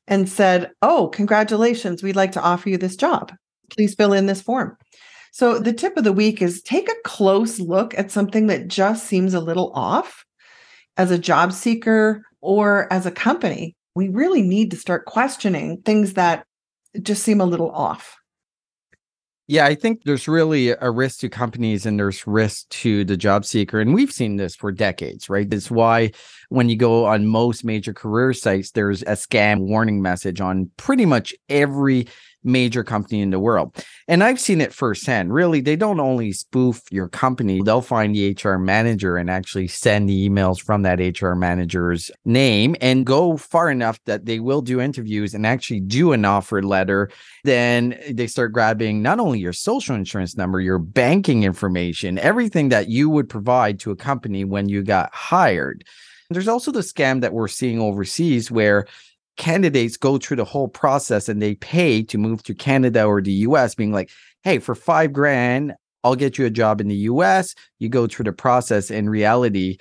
and 0.07 0.29
said, 0.29 0.71
Oh, 0.83 1.09
congratulations, 1.09 2.03
we'd 2.03 2.17
like 2.17 2.33
to 2.33 2.41
offer 2.43 2.69
you 2.69 2.79
this 2.79 2.97
job. 2.97 3.33
Please 3.71 3.95
fill 3.95 4.13
in 4.13 4.27
this 4.27 4.43
form. 4.43 4.77
So, 5.33 5.59
the 5.59 5.73
tip 5.73 5.97
of 5.97 6.05
the 6.05 6.13
week 6.13 6.43
is 6.43 6.63
take 6.63 6.89
a 6.89 6.95
close 7.05 7.61
look 7.61 7.97
at 7.99 8.11
something 8.11 8.49
that 8.49 8.69
just 8.69 9.07
seems 9.07 9.35
a 9.35 9.41
little 9.41 9.73
off 9.75 10.25
as 10.97 11.11
a 11.11 11.19
job 11.19 11.53
seeker 11.53 12.23
or 12.41 12.93
as 12.93 13.07
a 13.07 13.11
company. 13.13 13.77
We 13.95 14.09
really 14.09 14.43
need 14.43 14.71
to 14.73 14.77
start 14.77 15.07
questioning 15.07 15.83
things 15.85 16.15
that 16.15 16.45
just 17.03 17.23
seem 17.23 17.41
a 17.41 17.47
little 17.47 17.71
off. 17.71 18.17
Yeah, 19.51 19.65
I 19.67 19.75
think 19.75 20.05
there's 20.05 20.29
really 20.29 20.69
a 20.69 20.93
risk 20.93 21.19
to 21.21 21.29
companies 21.29 21.85
and 21.85 21.99
there's 21.99 22.25
risk 22.25 22.69
to 22.69 23.05
the 23.05 23.17
job 23.17 23.45
seeker. 23.45 23.81
And 23.81 23.93
we've 23.93 24.13
seen 24.13 24.37
this 24.37 24.55
for 24.55 24.71
decades, 24.71 25.29
right? 25.29 25.51
That's 25.51 25.73
why 25.73 26.13
when 26.51 26.69
you 26.69 26.77
go 26.77 27.05
on 27.07 27.27
most 27.27 27.65
major 27.65 27.93
career 27.93 28.33
sites, 28.33 28.71
there's 28.71 29.03
a 29.03 29.17
scam 29.17 29.59
warning 29.67 30.03
message 30.03 30.41
on 30.41 30.71
pretty 30.77 31.05
much 31.05 31.35
every 31.49 32.07
major 32.43 32.83
company 32.83 33.21
in 33.21 33.31
the 33.31 33.39
world. 33.39 33.75
And 34.09 34.25
I've 34.25 34.41
seen 34.41 34.61
it 34.61 34.73
firsthand. 34.73 35.33
Really, 35.33 35.61
they 35.61 35.77
don't 35.77 36.01
only 36.01 36.33
spoof 36.33 36.83
your 36.91 37.09
company, 37.09 37.63
they'll 37.63 37.81
find 37.81 38.15
the 38.15 38.37
HR 38.43 38.57
manager 38.57 39.17
and 39.17 39.31
actually 39.31 39.69
send 39.69 40.09
the 40.09 40.29
emails 40.29 40.61
from 40.61 40.83
that 40.83 41.01
HR 41.01 41.35
manager's 41.35 42.11
name 42.25 42.77
and 42.81 43.07
go 43.07 43.37
far 43.37 43.71
enough 43.71 43.99
that 44.07 44.27
they 44.27 44.41
will 44.41 44.63
do 44.63 44.81
interviews 44.81 45.35
and 45.35 45.47
actually 45.47 45.81
do 45.81 46.13
an 46.13 46.25
offer 46.25 46.63
letter. 46.63 47.11
Then 47.45 47.99
they 48.11 48.27
start 48.27 48.53
grabbing 48.53 49.03
not 49.03 49.21
only 49.21 49.39
your 49.39 49.53
social 49.53 49.95
insurance 49.95 50.37
number, 50.37 50.61
your 50.61 50.79
banking 50.79 51.45
information, 51.45 52.19
everything 52.19 52.71
that 52.71 52.89
you 52.89 53.09
would 53.11 53.29
provide 53.29 53.81
to 53.81 53.91
a 53.91 53.97
company 53.97 54.45
when 54.45 54.69
you 54.69 54.83
got 54.83 55.15
hired. 55.15 55.85
There's 56.31 56.49
also 56.49 56.71
the 56.71 56.81
scam 56.81 57.23
that 57.23 57.33
we're 57.33 57.49
seeing 57.49 57.81
overseas 57.81 58.51
where 58.53 58.87
candidates 59.41 59.97
go 59.97 60.19
through 60.19 60.37
the 60.37 60.45
whole 60.45 60.69
process 60.69 61.29
and 61.29 61.41
they 61.41 61.55
pay 61.57 62.03
to 62.05 62.19
move 62.19 62.43
to 62.45 62.55
Canada 62.55 63.05
or 63.05 63.21
the 63.21 63.33
US, 63.33 63.75
being 63.75 63.91
like, 63.91 64.11
hey, 64.45 64.59
for 64.59 64.75
five 64.75 65.13
grand, 65.13 65.75
I'll 66.05 66.15
get 66.15 66.39
you 66.39 66.45
a 66.45 66.51
job 66.51 66.81
in 66.81 66.89
the 66.89 67.09
US. 67.09 67.55
You 67.79 67.89
go 67.89 68.07
through 68.07 68.27
the 68.27 68.33
process. 68.33 68.91
In 68.91 69.09
reality, 69.09 69.79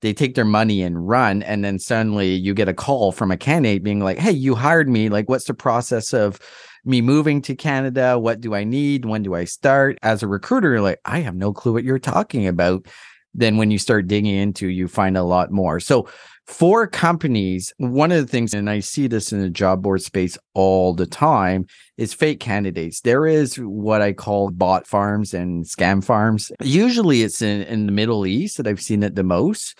they 0.00 0.14
take 0.14 0.34
their 0.34 0.46
money 0.46 0.82
and 0.82 1.06
run. 1.06 1.42
And 1.42 1.62
then 1.62 1.78
suddenly 1.78 2.34
you 2.34 2.54
get 2.54 2.68
a 2.68 2.74
call 2.74 3.12
from 3.12 3.30
a 3.30 3.36
candidate 3.36 3.84
being 3.84 4.00
like, 4.00 4.18
hey, 4.18 4.32
you 4.32 4.54
hired 4.54 4.88
me. 4.88 5.10
Like, 5.10 5.28
what's 5.28 5.44
the 5.44 5.54
process 5.54 6.12
of 6.14 6.40
me 6.84 7.02
moving 7.02 7.42
to 7.42 7.54
Canada? 7.54 8.18
What 8.18 8.40
do 8.40 8.54
I 8.54 8.64
need? 8.64 9.04
When 9.04 9.22
do 9.22 9.34
I 9.34 9.44
start? 9.44 9.98
As 10.02 10.22
a 10.22 10.26
recruiter, 10.26 10.80
like, 10.80 11.00
I 11.04 11.20
have 11.20 11.36
no 11.36 11.52
clue 11.52 11.74
what 11.74 11.84
you're 11.84 11.98
talking 11.98 12.46
about. 12.46 12.86
Then 13.34 13.58
when 13.58 13.70
you 13.70 13.78
start 13.78 14.08
digging 14.08 14.34
into, 14.34 14.68
you 14.68 14.88
find 14.88 15.16
a 15.16 15.22
lot 15.22 15.52
more. 15.52 15.80
So 15.80 16.08
for 16.46 16.86
companies, 16.86 17.72
one 17.78 18.10
of 18.10 18.20
the 18.20 18.26
things, 18.26 18.52
and 18.52 18.68
I 18.68 18.80
see 18.80 19.06
this 19.06 19.32
in 19.32 19.40
the 19.40 19.48
job 19.48 19.82
board 19.82 20.02
space 20.02 20.36
all 20.54 20.92
the 20.92 21.06
time, 21.06 21.66
is 21.96 22.12
fake 22.12 22.40
candidates. 22.40 23.00
There 23.00 23.26
is 23.26 23.56
what 23.56 24.02
I 24.02 24.12
call 24.12 24.50
bot 24.50 24.86
farms 24.86 25.34
and 25.34 25.64
scam 25.64 26.02
farms. 26.02 26.50
Usually 26.60 27.22
it's 27.22 27.42
in, 27.42 27.62
in 27.62 27.86
the 27.86 27.92
Middle 27.92 28.26
East 28.26 28.56
that 28.56 28.66
I've 28.66 28.80
seen 28.80 29.02
it 29.02 29.14
the 29.14 29.22
most. 29.22 29.78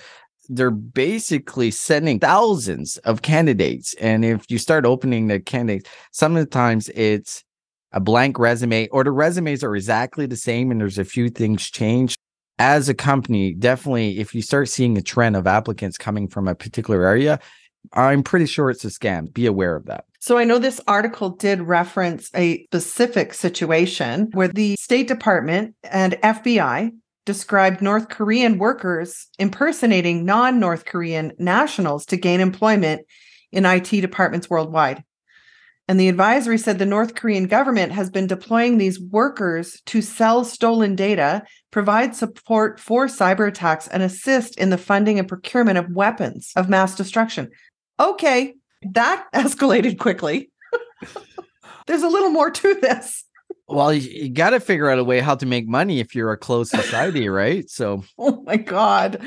They're 0.49 0.71
basically 0.71 1.71
sending 1.71 2.21
thousands 2.21 2.97
of 2.99 3.23
candidates. 3.23 3.95
And 3.95 4.25
if 4.25 4.45
you 4.49 4.59
start 4.59 4.87
opening 4.87 5.27
the 5.27 5.41
candidates, 5.41 5.91
sometimes 6.13 6.89
it's 6.91 7.43
a 7.93 8.01
blank 8.01 8.39
resume 8.39 8.89
or 8.89 9.05
the 9.05 9.11
resumes 9.11 9.63
are 9.63 9.77
exactly 9.77 10.27
the 10.27 10.37
same 10.37 10.71
and 10.71 10.81
there's 10.81 10.99
a 10.99 11.05
few 11.05 11.29
things 11.29 11.71
changed 11.71 12.19
as 12.63 12.89
a 12.89 12.95
company, 12.95 13.55
definitely 13.55 14.21
if 14.21 14.37
you 14.37 14.41
start 14.41 14.69
seeing 14.69 14.97
a 14.97 15.03
trend 15.03 15.35
of 15.35 15.49
applicants 15.49 15.99
coming 15.99 16.29
from 16.29 16.47
a 16.47 16.55
particular 16.55 17.05
area, 17.05 17.41
I'm 17.93 18.23
pretty 18.23 18.47
sure 18.47 18.71
it's 18.71 18.85
a 18.85 18.89
scam. 18.89 19.35
Be 19.35 19.47
aware 19.47 19.75
of 19.75 19.87
that. 19.87 20.05
So 20.21 20.39
I 20.39 20.45
know 20.45 20.61
this 20.61 20.81
article 20.87 21.31
did 21.31 21.61
reference 21.63 22.31
a 22.37 22.65
specific 22.67 23.35
situation 23.35 24.31
where 24.33 24.47
the 24.47 24.77
State 24.77 25.09
Department 25.09 25.75
and 25.83 26.13
FBI 26.23 26.93
described 27.27 27.83
North 27.83 28.09
Korean 28.09 28.59
workers 28.59 29.27
impersonating 29.41 30.25
non 30.25 30.61
North 30.61 30.85
Korean 30.85 31.33
nationals 31.41 32.07
to 32.07 32.17
gain 32.17 32.41
employment 32.41 33.03
in 33.51 33.67
IT 33.67 33.91
departments 33.91 34.49
worldwide. 34.49 35.03
And 35.93 36.01
the 36.01 36.09
advisory 36.09 36.57
said 36.57 36.79
the 36.79 36.87
North 36.87 37.15
Korean 37.15 37.47
government 37.47 37.93
has 37.93 38.09
been 38.09 38.27
deploying 38.27 38.79
these 38.79 38.99
workers 38.99 39.83
to 39.85 40.01
sell 40.01 40.43
stolen 40.43 40.97
data, 40.97 41.43
provide 41.71 42.17
support 42.17 42.81
for 42.81 43.09
cyber 43.09 43.47
attacks, 43.47 43.89
and 43.89 44.03
assist 44.03 44.57
in 44.57 44.71
the 44.71 44.79
funding 44.79 45.19
and 45.19 45.29
procurement 45.29 45.77
of 45.77 45.91
weapons 45.91 46.51
of 46.57 46.71
mass 46.71 46.95
destruction. 46.95 47.51
Okay, 48.01 48.55
that 48.93 49.27
escalated 49.35 49.99
quickly. 49.99 50.51
There's 51.87 52.03
a 52.03 52.09
little 52.09 52.31
more 52.31 52.51
to 52.51 52.75
this. 52.81 53.27
Well, 53.69 53.93
you, 53.93 54.31
got 54.31 54.51
to 54.51 54.61
figure 54.61 54.89
out 54.89 54.99
a 54.99 55.05
way 55.05 55.21
how 55.21 55.35
to 55.35 55.45
make 55.45 55.69
money 55.69 56.01
if 56.01 56.15
you're 56.15 56.33
a 56.33 56.39
closed 56.39 56.71
society, 56.75 57.29
right? 57.29 57.69
So, 57.69 58.03
oh 58.17 58.41
my 58.47 58.57
God. 58.57 59.23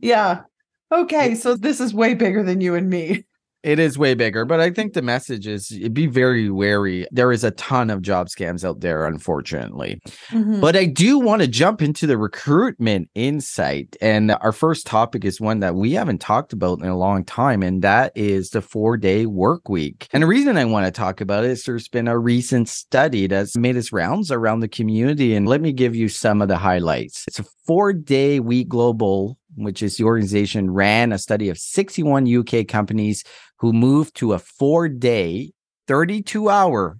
Yeah. 0.00 0.44
Okay. 0.90 1.34
So 1.34 1.56
this 1.56 1.78
is 1.78 1.92
way 1.92 2.14
bigger 2.14 2.42
than 2.42 2.62
you 2.62 2.74
and 2.74 2.88
me. 2.88 3.26
It 3.62 3.80
is 3.80 3.98
way 3.98 4.14
bigger, 4.14 4.44
but 4.44 4.60
I 4.60 4.70
think 4.70 4.92
the 4.92 5.02
message 5.02 5.46
is 5.46 5.76
be 5.92 6.06
very 6.06 6.50
wary. 6.50 7.06
There 7.10 7.32
is 7.32 7.42
a 7.42 7.50
ton 7.52 7.90
of 7.90 8.00
job 8.00 8.28
scams 8.28 8.64
out 8.64 8.80
there, 8.80 9.06
unfortunately. 9.06 10.00
Mm-hmm. 10.28 10.60
But 10.60 10.76
I 10.76 10.84
do 10.84 11.18
want 11.18 11.42
to 11.42 11.48
jump 11.48 11.82
into 11.82 12.06
the 12.06 12.16
recruitment 12.16 13.10
insight. 13.16 13.96
And 14.00 14.30
our 14.30 14.52
first 14.52 14.86
topic 14.86 15.24
is 15.24 15.40
one 15.40 15.60
that 15.60 15.74
we 15.74 15.92
haven't 15.92 16.20
talked 16.20 16.52
about 16.52 16.80
in 16.80 16.86
a 16.86 16.96
long 16.96 17.24
time, 17.24 17.64
and 17.64 17.82
that 17.82 18.12
is 18.14 18.50
the 18.50 18.62
four 18.62 18.96
day 18.96 19.26
work 19.26 19.68
week. 19.68 20.06
And 20.12 20.22
the 20.22 20.28
reason 20.28 20.56
I 20.56 20.64
want 20.64 20.86
to 20.86 20.92
talk 20.92 21.20
about 21.20 21.44
it 21.44 21.50
is 21.50 21.64
there's 21.64 21.88
been 21.88 22.08
a 22.08 22.18
recent 22.18 22.68
study 22.68 23.26
that's 23.26 23.56
made 23.56 23.76
its 23.76 23.92
rounds 23.92 24.30
around 24.30 24.60
the 24.60 24.68
community. 24.68 25.34
And 25.34 25.48
let 25.48 25.60
me 25.60 25.72
give 25.72 25.96
you 25.96 26.08
some 26.08 26.40
of 26.40 26.46
the 26.46 26.58
highlights. 26.58 27.24
It's 27.26 27.40
a 27.40 27.44
four 27.66 27.92
day 27.92 28.38
week 28.38 28.68
global 28.68 29.38
which 29.56 29.82
is 29.82 29.96
the 29.96 30.04
organization, 30.04 30.70
ran 30.70 31.12
a 31.12 31.18
study 31.18 31.48
of 31.48 31.58
61 31.58 32.32
UK 32.32 32.66
companies 32.66 33.24
who 33.58 33.72
moved 33.72 34.14
to 34.16 34.32
a 34.32 34.38
four 34.38 34.88
day, 34.88 35.52
32 35.88 36.48
hour 36.48 36.98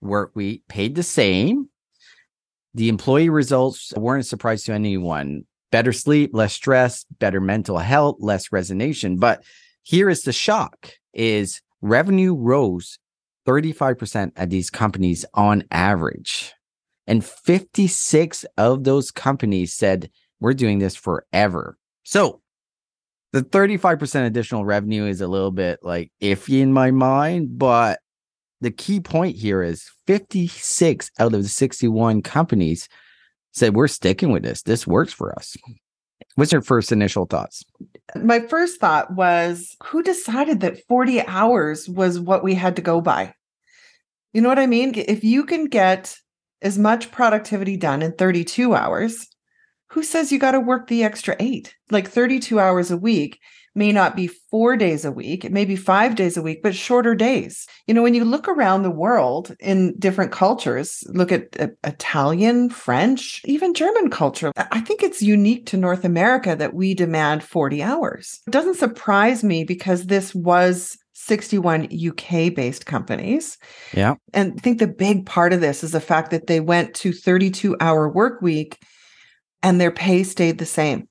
work 0.00 0.32
week, 0.34 0.62
paid 0.68 0.94
the 0.94 1.02
same. 1.02 1.68
The 2.74 2.88
employee 2.88 3.28
results 3.28 3.92
weren't 3.96 4.24
a 4.24 4.28
surprise 4.28 4.64
to 4.64 4.72
anyone. 4.72 5.44
Better 5.70 5.92
sleep, 5.92 6.30
less 6.32 6.52
stress, 6.52 7.04
better 7.18 7.40
mental 7.40 7.78
health, 7.78 8.16
less 8.18 8.50
resignation. 8.50 9.16
But 9.16 9.44
here 9.82 10.08
is 10.08 10.22
the 10.22 10.32
shock 10.32 10.92
is 11.12 11.60
revenue 11.80 12.34
rose 12.34 12.98
35% 13.46 14.32
at 14.36 14.50
these 14.50 14.70
companies 14.70 15.24
on 15.34 15.64
average. 15.70 16.54
And 17.06 17.24
56 17.24 18.44
of 18.56 18.84
those 18.84 19.10
companies 19.10 19.74
said, 19.74 20.10
we're 20.40 20.54
doing 20.54 20.78
this 20.78 20.96
forever. 20.96 21.76
So 22.04 22.40
the 23.32 23.42
35% 23.42 24.26
additional 24.26 24.64
revenue 24.64 25.06
is 25.06 25.20
a 25.20 25.28
little 25.28 25.50
bit 25.50 25.80
like 25.82 26.10
iffy 26.20 26.60
in 26.60 26.72
my 26.72 26.90
mind, 26.90 27.58
but 27.58 28.00
the 28.60 28.70
key 28.70 29.00
point 29.00 29.36
here 29.36 29.62
is 29.62 29.88
56 30.06 31.10
out 31.18 31.34
of 31.34 31.42
the 31.42 31.48
61 31.48 32.22
companies 32.22 32.88
said 33.52 33.74
we're 33.74 33.88
sticking 33.88 34.32
with 34.32 34.42
this. 34.42 34.62
This 34.62 34.86
works 34.86 35.12
for 35.12 35.32
us. 35.36 35.56
What's 36.34 36.52
your 36.52 36.62
first 36.62 36.92
initial 36.92 37.26
thoughts? 37.26 37.64
My 38.16 38.40
first 38.40 38.80
thought 38.80 39.14
was 39.14 39.76
who 39.84 40.02
decided 40.02 40.60
that 40.60 40.84
40 40.88 41.26
hours 41.26 41.88
was 41.88 42.20
what 42.20 42.44
we 42.44 42.54
had 42.54 42.76
to 42.76 42.82
go 42.82 43.00
by? 43.00 43.34
You 44.32 44.40
know 44.40 44.48
what 44.48 44.58
I 44.58 44.66
mean? 44.66 44.92
If 44.94 45.24
you 45.24 45.44
can 45.44 45.66
get 45.66 46.16
as 46.62 46.78
much 46.78 47.10
productivity 47.10 47.76
done 47.76 48.02
in 48.02 48.12
32 48.12 48.74
hours, 48.74 49.26
who 49.90 50.02
says 50.02 50.32
you 50.32 50.38
got 50.38 50.52
to 50.52 50.60
work 50.60 50.86
the 50.86 51.04
extra 51.04 51.36
eight? 51.40 51.74
Like 51.90 52.08
32 52.08 52.58
hours 52.58 52.90
a 52.90 52.96
week 52.96 53.40
may 53.74 53.92
not 53.92 54.16
be 54.16 54.26
four 54.26 54.76
days 54.76 55.04
a 55.04 55.12
week, 55.12 55.44
it 55.44 55.52
may 55.52 55.64
be 55.64 55.76
five 55.76 56.16
days 56.16 56.36
a 56.36 56.42
week, 56.42 56.60
but 56.62 56.74
shorter 56.74 57.14
days. 57.14 57.66
You 57.86 57.94
know, 57.94 58.02
when 58.02 58.14
you 58.14 58.24
look 58.24 58.48
around 58.48 58.82
the 58.82 58.90
world 58.90 59.54
in 59.60 59.94
different 59.98 60.32
cultures, 60.32 61.04
look 61.08 61.30
at 61.30 61.58
uh, 61.60 61.68
Italian, 61.84 62.70
French, 62.70 63.40
even 63.44 63.74
German 63.74 64.10
culture, 64.10 64.50
I 64.56 64.80
think 64.80 65.02
it's 65.02 65.22
unique 65.22 65.66
to 65.66 65.76
North 65.76 66.04
America 66.04 66.56
that 66.56 66.74
we 66.74 66.94
demand 66.94 67.44
40 67.44 67.82
hours. 67.82 68.40
It 68.46 68.50
doesn't 68.50 68.76
surprise 68.76 69.44
me 69.44 69.62
because 69.62 70.06
this 70.06 70.34
was 70.34 70.98
61 71.12 71.88
UK 71.94 72.52
based 72.54 72.86
companies. 72.86 73.56
Yeah. 73.94 74.14
And 74.32 74.54
I 74.56 74.60
think 74.60 74.78
the 74.78 74.88
big 74.88 75.26
part 75.26 75.52
of 75.52 75.60
this 75.60 75.84
is 75.84 75.92
the 75.92 76.00
fact 76.00 76.30
that 76.30 76.46
they 76.48 76.60
went 76.60 76.94
to 76.96 77.12
32 77.12 77.76
hour 77.80 78.08
work 78.08 78.42
week 78.42 78.78
and 79.62 79.80
their 79.80 79.90
pay 79.90 80.22
stayed 80.24 80.58
the 80.58 80.66
same. 80.66 81.08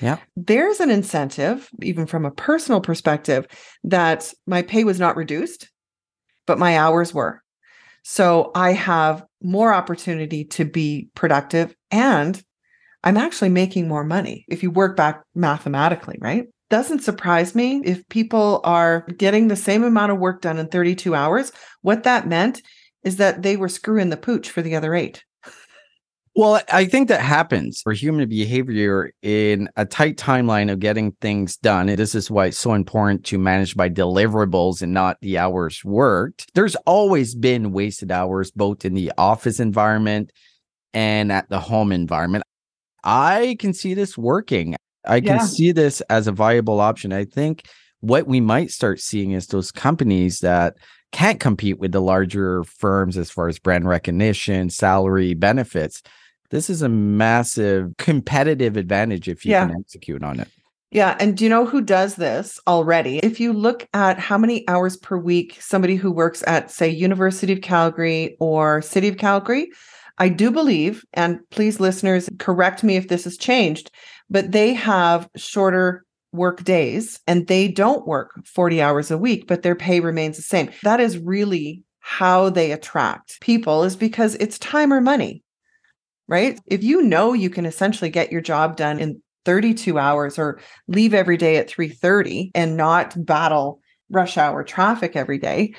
Yeah. 0.00 0.18
There's 0.36 0.80
an 0.80 0.90
incentive, 0.90 1.68
even 1.82 2.06
from 2.06 2.24
a 2.24 2.30
personal 2.30 2.80
perspective, 2.80 3.46
that 3.84 4.32
my 4.46 4.62
pay 4.62 4.84
was 4.84 4.98
not 4.98 5.16
reduced, 5.16 5.70
but 6.46 6.58
my 6.58 6.76
hours 6.76 7.14
were. 7.14 7.42
So 8.02 8.50
I 8.54 8.72
have 8.72 9.24
more 9.42 9.72
opportunity 9.72 10.44
to 10.44 10.64
be 10.64 11.08
productive 11.14 11.74
and 11.90 12.40
I'm 13.04 13.16
actually 13.16 13.50
making 13.50 13.88
more 13.88 14.04
money 14.04 14.44
if 14.48 14.62
you 14.62 14.70
work 14.70 14.96
back 14.96 15.22
mathematically, 15.34 16.18
right? 16.20 16.46
doesn't 16.68 17.02
surprise 17.02 17.54
me 17.54 17.80
if 17.84 18.08
people 18.08 18.60
are 18.64 19.06
getting 19.16 19.48
the 19.48 19.56
same 19.56 19.84
amount 19.84 20.12
of 20.12 20.18
work 20.18 20.42
done 20.42 20.58
in 20.58 20.68
32 20.68 21.14
hours. 21.14 21.52
What 21.82 22.02
that 22.04 22.26
meant 22.26 22.62
is 23.04 23.16
that 23.16 23.42
they 23.42 23.56
were 23.56 23.68
screwing 23.68 24.10
the 24.10 24.16
pooch 24.16 24.50
for 24.50 24.62
the 24.62 24.74
other 24.74 24.94
eight. 24.94 25.24
Well, 26.38 26.60
I 26.70 26.84
think 26.84 27.08
that 27.08 27.22
happens 27.22 27.80
for 27.80 27.94
human 27.94 28.28
behavior 28.28 29.10
in 29.22 29.70
a 29.76 29.86
tight 29.86 30.18
timeline 30.18 30.70
of 30.70 30.80
getting 30.80 31.12
things 31.12 31.56
done. 31.56 31.88
And 31.88 31.98
this 31.98 32.14
is 32.14 32.30
why 32.30 32.46
it's 32.46 32.58
so 32.58 32.74
important 32.74 33.24
to 33.26 33.38
manage 33.38 33.74
by 33.74 33.88
deliverables 33.88 34.82
and 34.82 34.92
not 34.92 35.16
the 35.22 35.38
hours 35.38 35.82
worked. 35.82 36.50
There's 36.54 36.76
always 36.84 37.34
been 37.34 37.72
wasted 37.72 38.12
hours, 38.12 38.50
both 38.50 38.84
in 38.84 38.92
the 38.92 39.10
office 39.16 39.60
environment 39.60 40.30
and 40.92 41.32
at 41.32 41.48
the 41.48 41.58
home 41.58 41.90
environment. 41.90 42.44
I 43.02 43.56
can 43.58 43.72
see 43.72 43.94
this 43.94 44.18
working. 44.18 44.76
I 45.06 45.20
can 45.20 45.36
yeah. 45.36 45.46
see 45.46 45.72
this 45.72 46.02
as 46.10 46.26
a 46.26 46.32
viable 46.32 46.80
option. 46.80 47.14
I 47.14 47.24
think 47.24 47.66
what 48.00 48.26
we 48.26 48.42
might 48.42 48.70
start 48.70 49.00
seeing 49.00 49.30
is 49.30 49.46
those 49.46 49.72
companies 49.72 50.40
that 50.40 50.76
can't 51.12 51.40
compete 51.40 51.78
with 51.78 51.92
the 51.92 52.02
larger 52.02 52.62
firms 52.64 53.16
as 53.16 53.30
far 53.30 53.48
as 53.48 53.58
brand 53.58 53.88
recognition, 53.88 54.68
salary, 54.68 55.32
benefits 55.32 56.02
this 56.50 56.70
is 56.70 56.82
a 56.82 56.88
massive 56.88 57.96
competitive 57.98 58.76
advantage 58.76 59.28
if 59.28 59.44
you 59.44 59.52
yeah. 59.52 59.66
can 59.66 59.76
execute 59.80 60.22
on 60.22 60.40
it. 60.40 60.48
Yeah. 60.92 61.16
And 61.18 61.36
do 61.36 61.44
you 61.44 61.50
know 61.50 61.66
who 61.66 61.80
does 61.80 62.14
this 62.14 62.60
already? 62.66 63.18
If 63.18 63.40
you 63.40 63.52
look 63.52 63.88
at 63.92 64.18
how 64.18 64.38
many 64.38 64.66
hours 64.68 64.96
per 64.96 65.18
week 65.18 65.58
somebody 65.60 65.96
who 65.96 66.12
works 66.12 66.44
at, 66.46 66.70
say, 66.70 66.88
University 66.88 67.52
of 67.52 67.60
Calgary 67.60 68.36
or 68.38 68.80
City 68.82 69.08
of 69.08 69.18
Calgary, 69.18 69.68
I 70.18 70.28
do 70.28 70.50
believe, 70.50 71.04
and 71.12 71.40
please, 71.50 71.80
listeners, 71.80 72.30
correct 72.38 72.82
me 72.82 72.96
if 72.96 73.08
this 73.08 73.24
has 73.24 73.36
changed, 73.36 73.90
but 74.30 74.52
they 74.52 74.72
have 74.72 75.28
shorter 75.36 76.04
work 76.32 76.64
days 76.64 77.20
and 77.26 77.46
they 77.46 77.68
don't 77.68 78.06
work 78.06 78.30
40 78.46 78.80
hours 78.80 79.10
a 79.10 79.18
week, 79.18 79.46
but 79.46 79.62
their 79.62 79.74
pay 79.74 80.00
remains 80.00 80.36
the 80.36 80.42
same. 80.42 80.70
That 80.82 81.00
is 81.00 81.18
really 81.18 81.82
how 82.00 82.48
they 82.50 82.72
attract 82.72 83.40
people, 83.40 83.82
is 83.82 83.96
because 83.96 84.36
it's 84.36 84.58
time 84.58 84.92
or 84.92 85.00
money 85.00 85.42
right? 86.28 86.60
If 86.66 86.82
you 86.82 87.02
know 87.02 87.32
you 87.32 87.50
can 87.50 87.66
essentially 87.66 88.10
get 88.10 88.32
your 88.32 88.40
job 88.40 88.76
done 88.76 88.98
in 88.98 89.22
32 89.44 89.98
hours 89.98 90.38
or 90.38 90.60
leave 90.88 91.14
every 91.14 91.36
day 91.36 91.56
at 91.56 91.68
3:30 91.68 92.50
and 92.54 92.76
not 92.76 93.14
battle 93.24 93.80
rush 94.10 94.36
hour 94.36 94.64
traffic 94.64 95.16
every 95.16 95.38
day, 95.38 95.74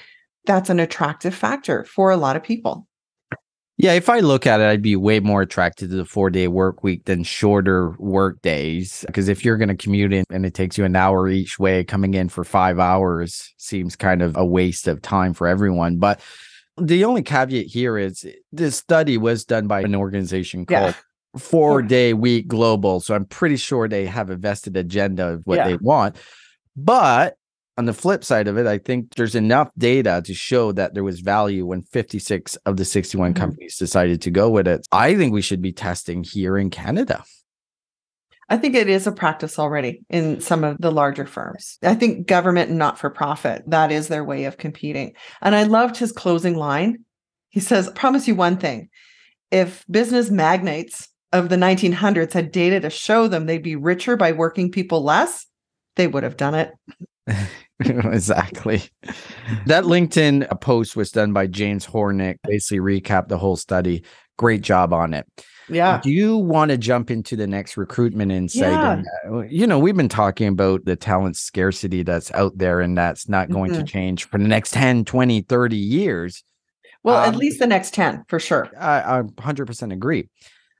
that's 0.46 0.70
an 0.70 0.80
attractive 0.80 1.36
factor 1.36 1.84
for 1.86 2.10
a 2.10 2.18
lot 2.18 2.36
of 2.36 2.44
people. 2.44 2.88
Yeah, 3.80 3.94
if 3.94 4.10
I 4.10 4.22
look 4.22 4.48
at 4.48 4.60
it, 4.60 4.66
I'd 4.66 4.82
be 4.82 4.96
way 4.96 5.20
more 5.20 5.44
attracted 5.44 5.92
to 5.92 5.98
the 5.98 6.06
four 6.06 6.32
day 6.32 6.48
work 6.48 6.84
week 6.84 7.06
than 7.06 7.24
shorter 7.24 7.92
work 8.00 8.42
days. 8.42 9.04
Because 9.06 9.28
if 9.28 9.46
you're 9.46 9.58
going 9.58 9.68
to 9.70 9.76
commute 9.76 10.14
in 10.14 10.24
and 10.32 10.48
it 10.48 10.56
takes 10.56 10.80
you 10.80 10.86
an 10.86 10.96
hour 10.96 11.30
each 11.30 11.60
way, 11.60 11.84
coming 11.84 12.16
in 12.16 12.28
for 12.28 12.44
five 12.44 12.80
hours 12.80 13.54
seems 13.58 13.96
kind 13.96 14.24
of 14.24 14.36
a 14.36 14.44
waste 14.44 14.88
of 14.88 15.04
time 15.04 15.34
for 15.34 15.48
everyone. 15.48 15.98
But 15.98 16.22
the 16.78 17.06
only 17.06 17.24
caveat 17.24 17.68
here 17.68 17.98
is 17.98 18.26
this 18.52 18.76
study 18.76 19.18
was 19.18 19.46
done 19.46 19.68
by 19.68 19.82
an 19.82 19.96
organization 19.96 20.66
called 20.66 20.96
yeah. 20.96 21.40
Four 21.40 21.82
Day 21.82 22.14
Week 22.14 22.48
Global. 22.48 23.00
So 23.00 23.16
I'm 23.16 23.26
pretty 23.26 23.58
sure 23.58 23.88
they 23.88 24.06
have 24.06 24.30
a 24.30 24.36
vested 24.36 24.78
agenda 24.78 25.28
of 25.28 25.42
what 25.46 25.58
yeah. 25.58 25.68
they 25.68 25.76
want. 25.78 26.16
But 26.76 27.36
on 27.78 27.86
the 27.86 27.94
flip 27.94 28.24
side 28.24 28.48
of 28.48 28.58
it, 28.58 28.66
I 28.66 28.80
think 28.80 29.16
there's 29.16 29.36
enough 29.36 29.70
data 29.78 30.22
to 30.26 30.34
show 30.34 30.72
that 30.72 30.94
there 30.94 31.04
was 31.04 31.20
value 31.20 31.66
when 31.66 31.84
56 31.84 32.56
of 32.66 32.78
the 32.78 32.86
61 32.86 33.32
mm-hmm. 33.32 33.40
companies 33.40 33.78
decided 33.78 34.22
to 34.24 34.32
go 34.32 34.50
with 34.50 34.68
it. 34.68 34.88
I 34.92 35.16
think 35.16 35.34
we 35.34 35.42
should 35.42 35.62
be 35.62 35.74
testing 35.74 36.24
here 36.24 36.58
in 36.58 36.70
Canada. 36.70 37.24
I 38.50 38.58
think 38.58 38.76
it 38.76 38.88
is 38.88 39.06
a 39.08 39.12
practice 39.12 39.60
already 39.60 40.04
in 40.10 40.40
some 40.40 40.64
of 40.64 40.78
the 40.80 40.92
larger 40.92 41.26
firms. 41.26 41.78
I 41.84 41.96
think 41.96 42.28
government 42.28 42.70
and 42.70 42.80
not 42.80 42.98
for 42.98 43.10
profit, 43.10 43.64
that 43.68 43.92
is 43.92 44.08
their 44.08 44.24
way 44.24 44.46
of 44.46 44.58
competing. 44.58 45.14
And 45.42 45.54
I 45.54 45.64
loved 45.64 45.98
his 45.98 46.12
closing 46.12 46.56
line. 46.56 47.04
He 47.50 47.60
says, 47.60 47.92
promise 47.96 48.28
you 48.28 48.36
one 48.36 48.58
thing. 48.58 48.90
If 49.52 49.86
business 49.90 50.30
magnates 50.30 51.10
of 51.34 51.50
the 51.50 51.56
1900s 51.58 52.34
had 52.34 52.52
data 52.52 52.80
to 52.80 52.90
show 52.90 53.28
them 53.28 53.46
they'd 53.46 53.64
be 53.64 53.76
richer 53.76 54.16
by 54.16 54.32
working 54.32 54.72
people 54.72 55.04
less, 55.04 55.46
they 55.96 56.08
would 56.08 56.24
have 56.24 56.38
done 56.38 56.56
it. 56.56 56.72
exactly. 57.80 58.84
That 59.66 59.84
LinkedIn 59.84 60.62
post 60.62 60.96
was 60.96 61.12
done 61.12 61.34
by 61.34 61.48
James 61.48 61.86
Hornick, 61.86 62.38
basically 62.44 62.80
recap 62.80 63.28
the 63.28 63.38
whole 63.38 63.58
study. 63.58 64.04
Great 64.38 64.62
job 64.62 64.94
on 64.94 65.14
it. 65.14 65.26
Yeah. 65.70 66.00
Do 66.02 66.12
you 66.12 66.38
want 66.38 66.72
to 66.72 66.78
jump 66.78 67.12
into 67.12 67.36
the 67.36 67.48
next 67.48 67.78
recruitment 67.78 68.32
insight? 68.32 68.72
Yeah. 68.72 69.04
And, 69.24 69.52
you 69.52 69.68
know, 69.68 69.80
we've 69.80 69.98
been 69.98 70.10
talking 70.10 70.48
about 70.48 70.86
the 70.86 70.96
talent 70.96 71.36
scarcity 71.36 72.04
that's 72.04 72.32
out 72.34 72.58
there 72.58 72.80
and 72.82 72.98
that's 72.98 73.28
not 73.28 73.50
going 73.50 73.72
mm-hmm. 73.72 73.82
to 73.82 73.86
change 73.86 74.26
for 74.26 74.38
the 74.38 74.48
next 74.48 74.74
10, 74.74 75.06
20, 75.06 75.42
30 75.42 75.76
years. 75.76 76.44
Well, 77.04 77.18
um, 77.18 77.30
at 77.30 77.36
least 77.36 77.60
the 77.60 77.68
next 77.68 77.94
10 77.94 78.26
for 78.28 78.40
sure. 78.40 78.70
I, 78.80 79.20
I 79.20 79.22
100% 79.22 79.94
agree. 79.94 80.30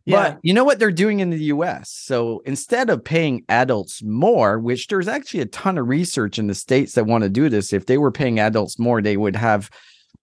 Yeah. 0.06 0.30
But 0.30 0.40
you 0.42 0.54
know 0.54 0.64
what 0.64 0.80
they're 0.80 0.92
doing 0.92 1.20
in 1.20 1.32
the 1.32 1.44
US? 1.46 1.92
So 1.92 2.42
instead 2.46 2.90
of 2.90 3.04
paying 3.04 3.44
adults 3.50 4.02
more, 4.02 4.58
which 4.58 4.88
there's 4.88 5.10
actually 5.10 5.42
a 5.42 5.48
ton 5.48 5.78
of 5.78 5.90
research 5.90 6.40
in 6.40 6.48
the 6.48 6.56
states 6.56 6.94
that 6.94 7.06
want 7.06 7.26
to 7.26 7.30
do 7.30 7.50
this, 7.50 7.74
if 7.74 7.88
they 7.88 7.98
were 7.98 8.12
paying 8.12 8.40
adults 8.40 8.80
more, 8.80 9.02
they 9.02 9.18
would 9.18 9.36
have 9.36 9.70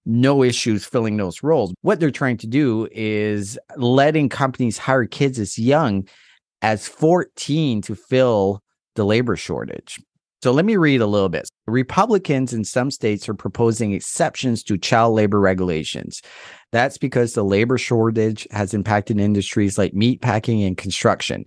no 0.07 0.43
issues 0.43 0.85
filling 0.85 1.17
those 1.17 1.43
roles. 1.43 1.73
What 1.83 2.01
they're 2.01 2.11
trying 2.11 2.37
to 2.38 2.47
do 2.47 2.88
is 2.93 3.59
letting 3.77 4.29
companies 4.29 4.79
hire 4.79 5.07
kids 5.07 5.38
as 5.38 5.59
young 5.59 6.07
as 6.62 6.88
14 6.88 7.83
to 7.83 7.95
fill 7.95 8.62
the 8.95 9.05
labor 9.05 9.37
shortage. 9.37 10.01
So 10.43 10.53
let 10.53 10.67
me 10.67 10.77
read 10.77 11.01
a 11.01 11.07
little 11.07 11.31
bit. 11.31 11.49
Republicans 11.67 12.53
in 12.53 12.64
some 12.64 12.90
states 12.90 13.31
are 13.31 13.35
proposing 13.35 13.93
exceptions 13.93 14.62
to 14.64 14.77
child 14.77 15.14
labor 15.14 15.40
regulations. 15.40 16.21
That's 16.71 16.99
because 16.99 17.33
the 17.33 17.43
labor 17.43 17.79
shortage 17.79 18.47
has 18.51 18.75
impacted 18.75 19.19
industries 19.19 19.79
like 19.79 19.95
meatpacking 19.95 20.67
and 20.67 20.77
construction. 20.77 21.47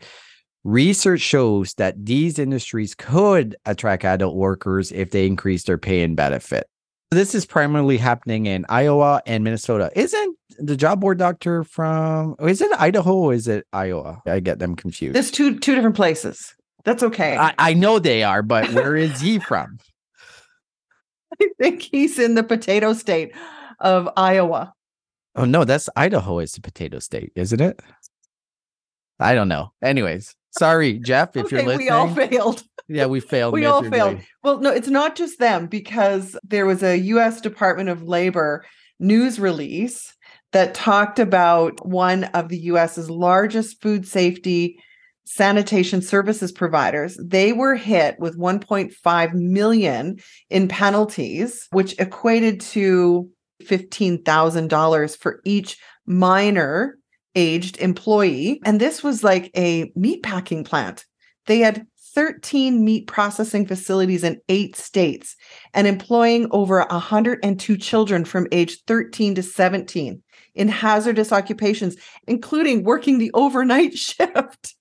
Research 0.64 1.22
shows 1.22 1.76
that 1.76 2.08
these 2.08 2.40
industries 2.40 2.96
could 2.96 3.56
attract 3.68 4.04
adult 4.04 4.36
workers 4.36 4.92
if 4.92 5.12
they 5.12 5.28
increase 5.28 5.64
their 5.64 5.78
pay 5.78 6.02
and 6.02 6.16
benefit. 6.16 6.68
This 7.12 7.34
is 7.34 7.46
primarily 7.46 7.98
happening 7.98 8.48
in 8.48 8.66
Iowa 8.68 9.22
and 9.26 9.44
Minnesota. 9.44 9.90
Isn't 9.96 10.38
the 10.60 10.76
job 10.76 11.00
board 11.00 11.18
doctor 11.18 11.64
from 11.64 12.36
oh, 12.38 12.48
is 12.48 12.62
it 12.62 12.70
Idaho 12.78 13.14
or 13.14 13.34
is 13.34 13.48
it 13.48 13.66
Iowa? 13.72 14.22
I 14.26 14.42
get 14.42 14.60
them 14.60 14.76
confused. 14.76 15.16
There's 15.16 15.32
two 15.32 15.58
two 15.58 15.74
different 15.74 15.96
places. 15.96 16.54
That's 16.84 17.04
okay. 17.04 17.38
I, 17.38 17.54
I 17.58 17.74
know 17.74 18.00
they 18.00 18.24
are, 18.24 18.42
but 18.42 18.70
where 18.74 18.96
is 18.96 19.22
he 19.22 19.40
from? 19.40 19.78
I 21.42 21.48
think 21.60 21.82
he's 21.82 22.20
in 22.20 22.36
the 22.36 22.44
potato 22.44 22.94
state 22.94 23.34
of 23.80 24.10
Iowa. 24.18 24.74
Oh 25.36 25.46
no, 25.46 25.64
that's 25.64 25.88
Idaho 25.96 26.40
is 26.40 26.52
the 26.54 26.62
potato 26.62 27.00
state, 27.00 27.32
isn't 27.36 27.62
it? 27.62 27.80
I 29.20 29.34
don't 29.34 29.48
know. 29.48 29.72
Anyways, 29.82 30.36
sorry, 30.52 31.00
Jeff, 31.00 31.38
if 31.38 31.46
okay, 31.46 31.58
you're 31.58 31.66
listening. 31.66 31.88
We 31.88 31.90
all 31.90 32.14
failed. 32.14 32.64
Yeah, 32.88 33.08
we 33.08 33.20
failed. 33.20 33.54
we 33.54 33.66
all 33.66 33.84
failed. 33.84 34.22
Well, 34.44 34.60
no, 34.60 34.72
it's 34.72 34.88
not 34.88 35.16
just 35.16 35.40
them 35.40 35.68
because 35.68 36.38
there 36.44 36.66
was 36.66 36.84
a 36.84 36.98
US 36.98 37.42
Department 37.42 37.90
of 37.90 38.04
Labor 38.04 38.66
news 39.00 39.40
release 39.40 40.14
that 40.54 40.74
talked 40.74 41.20
about 41.20 41.86
one 41.86 42.26
of 42.26 42.50
the 42.50 42.58
US's 42.60 43.10
largest 43.10 43.82
food 43.82 44.08
safety 44.08 44.80
sanitation 45.26 46.02
services 46.02 46.54
providers 46.54 47.20
they 47.22 47.52
were 47.52 47.76
hit 47.76 48.18
with 48.18 48.40
1.5 48.40 49.34
million 49.34 50.18
in 50.50 50.70
penalties 50.70 51.68
which 51.72 52.00
equated 52.00 52.62
to 52.62 53.30
$15,000 53.64 55.18
for 55.18 55.42
each 55.44 55.78
minor 56.06 56.98
aged 57.36 57.78
employee 57.80 58.62
and 58.64 58.80
this 58.80 59.04
was 59.04 59.22
like 59.22 59.52
a 59.58 59.92
meat 59.98 60.24
packing 60.24 60.64
plant 60.64 61.04
they 61.46 61.60
had 61.60 61.86
13 62.18 62.84
meat 62.84 63.06
processing 63.06 63.64
facilities 63.68 64.24
in 64.24 64.42
eight 64.50 64.76
states 64.76 65.36
and 65.76 65.86
employing 65.86 66.48
over 66.50 66.84
102 66.90 67.78
children 67.78 68.26
from 68.26 68.48
age 68.52 68.82
13 68.88 69.36
to 69.36 69.44
17 69.44 70.24
in 70.56 70.68
hazardous 70.68 71.32
occupations, 71.32 71.96
including 72.28 72.84
working 72.84 73.20
the 73.20 73.30
overnight 73.36 73.94
shift. 73.98 74.74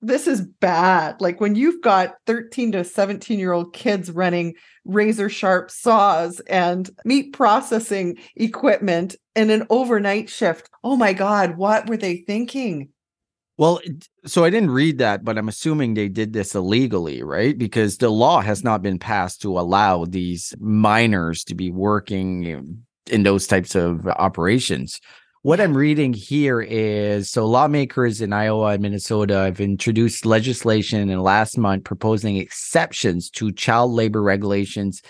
this 0.00 0.26
is 0.26 0.40
bad. 0.40 1.20
Like 1.20 1.42
when 1.42 1.56
you've 1.56 1.82
got 1.82 2.14
13 2.26 2.72
to 2.72 2.84
17 2.84 3.38
year 3.38 3.52
old 3.52 3.74
kids 3.74 4.10
running 4.10 4.54
razor 4.86 5.28
sharp 5.28 5.70
saws 5.70 6.40
and 6.46 6.88
meat 7.04 7.34
processing 7.34 8.16
equipment 8.34 9.14
in 9.36 9.50
an 9.50 9.66
overnight 9.68 10.30
shift. 10.30 10.70
Oh 10.82 10.96
my 10.96 11.12
God, 11.12 11.58
what 11.58 11.86
were 11.86 11.98
they 11.98 12.24
thinking? 12.26 12.93
Well, 13.56 13.80
so 14.26 14.44
I 14.44 14.50
didn't 14.50 14.72
read 14.72 14.98
that, 14.98 15.24
but 15.24 15.38
I'm 15.38 15.48
assuming 15.48 15.94
they 15.94 16.08
did 16.08 16.32
this 16.32 16.56
illegally, 16.56 17.22
right? 17.22 17.56
Because 17.56 17.98
the 17.98 18.10
law 18.10 18.40
has 18.40 18.64
not 18.64 18.82
been 18.82 18.98
passed 18.98 19.42
to 19.42 19.58
allow 19.58 20.06
these 20.06 20.52
minors 20.58 21.44
to 21.44 21.54
be 21.54 21.70
working 21.70 22.84
in 23.10 23.22
those 23.22 23.46
types 23.46 23.74
of 23.74 24.06
operations. 24.08 25.00
what 25.42 25.60
I'm 25.60 25.76
reading 25.76 26.14
here 26.14 26.62
is 26.62 27.30
so 27.30 27.44
lawmakers 27.46 28.22
in 28.22 28.32
Iowa 28.32 28.68
and 28.68 28.82
Minnesota 28.82 29.34
have 29.40 29.60
introduced 29.60 30.24
legislation 30.24 31.10
in 31.10 31.20
last 31.20 31.58
month 31.58 31.84
proposing 31.84 32.38
exceptions 32.38 33.28
to 33.32 33.52
child 33.52 33.92
labor 33.92 34.22
regulations 34.22 35.02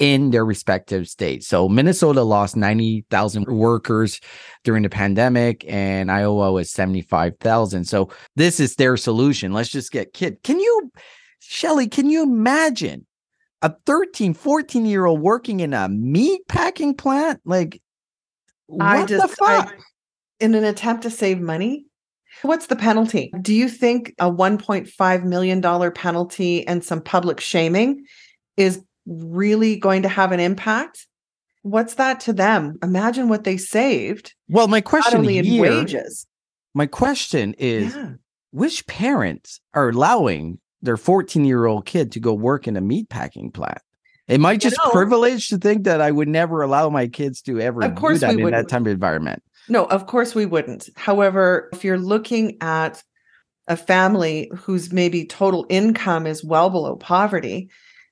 in 0.00 0.30
their 0.30 0.44
respective 0.44 1.06
states. 1.08 1.46
So 1.46 1.68
Minnesota 1.68 2.22
lost 2.22 2.56
90,000 2.56 3.46
workers 3.46 4.18
during 4.64 4.82
the 4.82 4.88
pandemic 4.88 5.62
and 5.68 6.10
Iowa 6.10 6.50
was 6.52 6.70
75,000. 6.72 7.84
So 7.84 8.10
this 8.34 8.58
is 8.58 8.76
their 8.76 8.96
solution. 8.96 9.52
Let's 9.52 9.68
just 9.68 9.92
get 9.92 10.14
kid. 10.14 10.42
Can 10.42 10.58
you 10.58 10.90
Shelly, 11.40 11.88
can 11.88 12.08
you 12.08 12.22
imagine 12.22 13.06
a 13.62 13.74
13, 13.84 14.34
14 14.34 14.86
year 14.86 15.04
old 15.04 15.20
working 15.20 15.60
in 15.60 15.74
a 15.74 15.88
meat 15.88 16.42
packing 16.48 16.94
plant? 16.94 17.40
Like 17.44 17.82
what 18.66 18.86
I 18.86 19.04
just, 19.06 19.22
the 19.22 19.36
fuck? 19.36 19.68
I, 19.68 19.72
in 20.38 20.54
an 20.54 20.64
attempt 20.64 21.02
to 21.02 21.10
save 21.10 21.40
money, 21.40 21.86
what's 22.42 22.66
the 22.66 22.76
penalty? 22.76 23.32
Do 23.40 23.52
you 23.52 23.68
think 23.68 24.14
a 24.18 24.30
$1.5 24.30 25.24
million 25.24 25.92
penalty 25.92 26.66
and 26.66 26.84
some 26.84 27.02
public 27.02 27.40
shaming 27.40 28.06
is 28.56 28.82
really 29.06 29.76
going 29.76 30.02
to 30.02 30.08
have 30.08 30.32
an 30.32 30.40
impact? 30.40 31.06
What's 31.62 31.94
that 31.94 32.20
to 32.20 32.32
them? 32.32 32.78
Imagine 32.82 33.28
what 33.28 33.44
they 33.44 33.56
saved, 33.56 34.34
well, 34.48 34.66
my 34.68 34.78
not 34.78 34.84
question 34.84 35.18
only 35.18 35.38
in 35.38 35.44
here, 35.44 35.62
wages. 35.62 36.26
my 36.74 36.86
question 36.86 37.54
is 37.58 37.94
Yeah. 37.94 38.12
which 38.50 38.86
parents 38.86 39.60
are 39.74 39.90
allowing 39.90 40.58
their 40.82 40.96
14 40.96 41.44
year 41.44 41.66
old 41.66 41.84
kid 41.84 42.12
to 42.12 42.20
go 42.20 42.32
work 42.32 42.66
in 42.66 42.76
a 42.76 42.80
meat 42.80 43.08
packing 43.10 43.50
plant? 43.50 43.78
Am 44.28 44.46
I 44.46 44.56
just 44.56 44.76
know- 44.82 44.90
privileged 44.90 45.50
to 45.50 45.58
think 45.58 45.84
that 45.84 46.00
I 46.00 46.10
would 46.10 46.28
never 46.28 46.62
allow 46.62 46.88
my 46.88 47.08
kids 47.08 47.42
to 47.42 47.60
ever 47.60 47.82
Of 47.82 47.94
do 47.94 48.00
course 48.00 48.20
that 48.20 48.30
in 48.34 48.42
wouldn't. 48.44 48.68
that 48.68 48.72
type 48.72 48.82
of 48.82 48.86
environment? 48.86 49.42
No, 49.68 49.84
of 49.84 50.06
course 50.06 50.34
we 50.34 50.46
wouldn't. 50.46 50.88
However, 50.96 51.68
if 51.72 51.84
you're 51.84 51.98
looking 51.98 52.56
at 52.62 53.02
a 53.68 53.76
family 53.76 54.50
whose 54.56 54.92
maybe 54.92 55.26
total 55.26 55.66
income 55.68 56.26
is 56.26 56.42
well 56.42 56.70
below 56.70 56.96
poverty, 56.96 57.68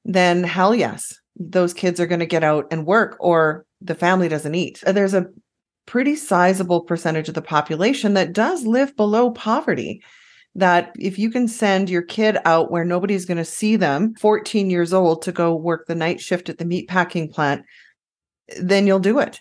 then 0.08 0.42
hell 0.42 0.74
yes, 0.74 1.14
those 1.36 1.74
kids 1.74 2.00
are 2.00 2.06
going 2.06 2.18
to 2.18 2.26
get 2.26 2.42
out 2.42 2.66
and 2.70 2.86
work 2.86 3.16
or 3.20 3.66
the 3.80 3.94
family 3.94 4.28
doesn't 4.28 4.54
eat. 4.54 4.82
Uh, 4.84 4.92
There's 4.92 5.14
a 5.14 5.26
pretty 5.86 6.16
sizable 6.16 6.80
percentage 6.80 7.28
of 7.28 7.34
the 7.34 7.42
population 7.42 8.14
that 8.14 8.32
does 8.32 8.66
live 8.66 8.96
below 8.96 9.30
poverty. 9.30 10.02
That 10.54 10.92
if 10.98 11.18
you 11.18 11.30
can 11.30 11.46
send 11.46 11.88
your 11.88 12.02
kid 12.02 12.38
out 12.44 12.72
where 12.72 12.84
nobody's 12.84 13.26
going 13.26 13.38
to 13.38 13.44
see 13.44 13.76
them, 13.76 14.14
14 14.18 14.70
years 14.70 14.92
old, 14.92 15.22
to 15.22 15.30
go 15.30 15.54
work 15.54 15.86
the 15.86 15.94
night 15.94 16.20
shift 16.20 16.48
at 16.48 16.58
the 16.58 16.64
meatpacking 16.64 17.30
plant, 17.30 17.62
then 18.58 18.86
you'll 18.86 18.98
do 18.98 19.20
it. 19.20 19.40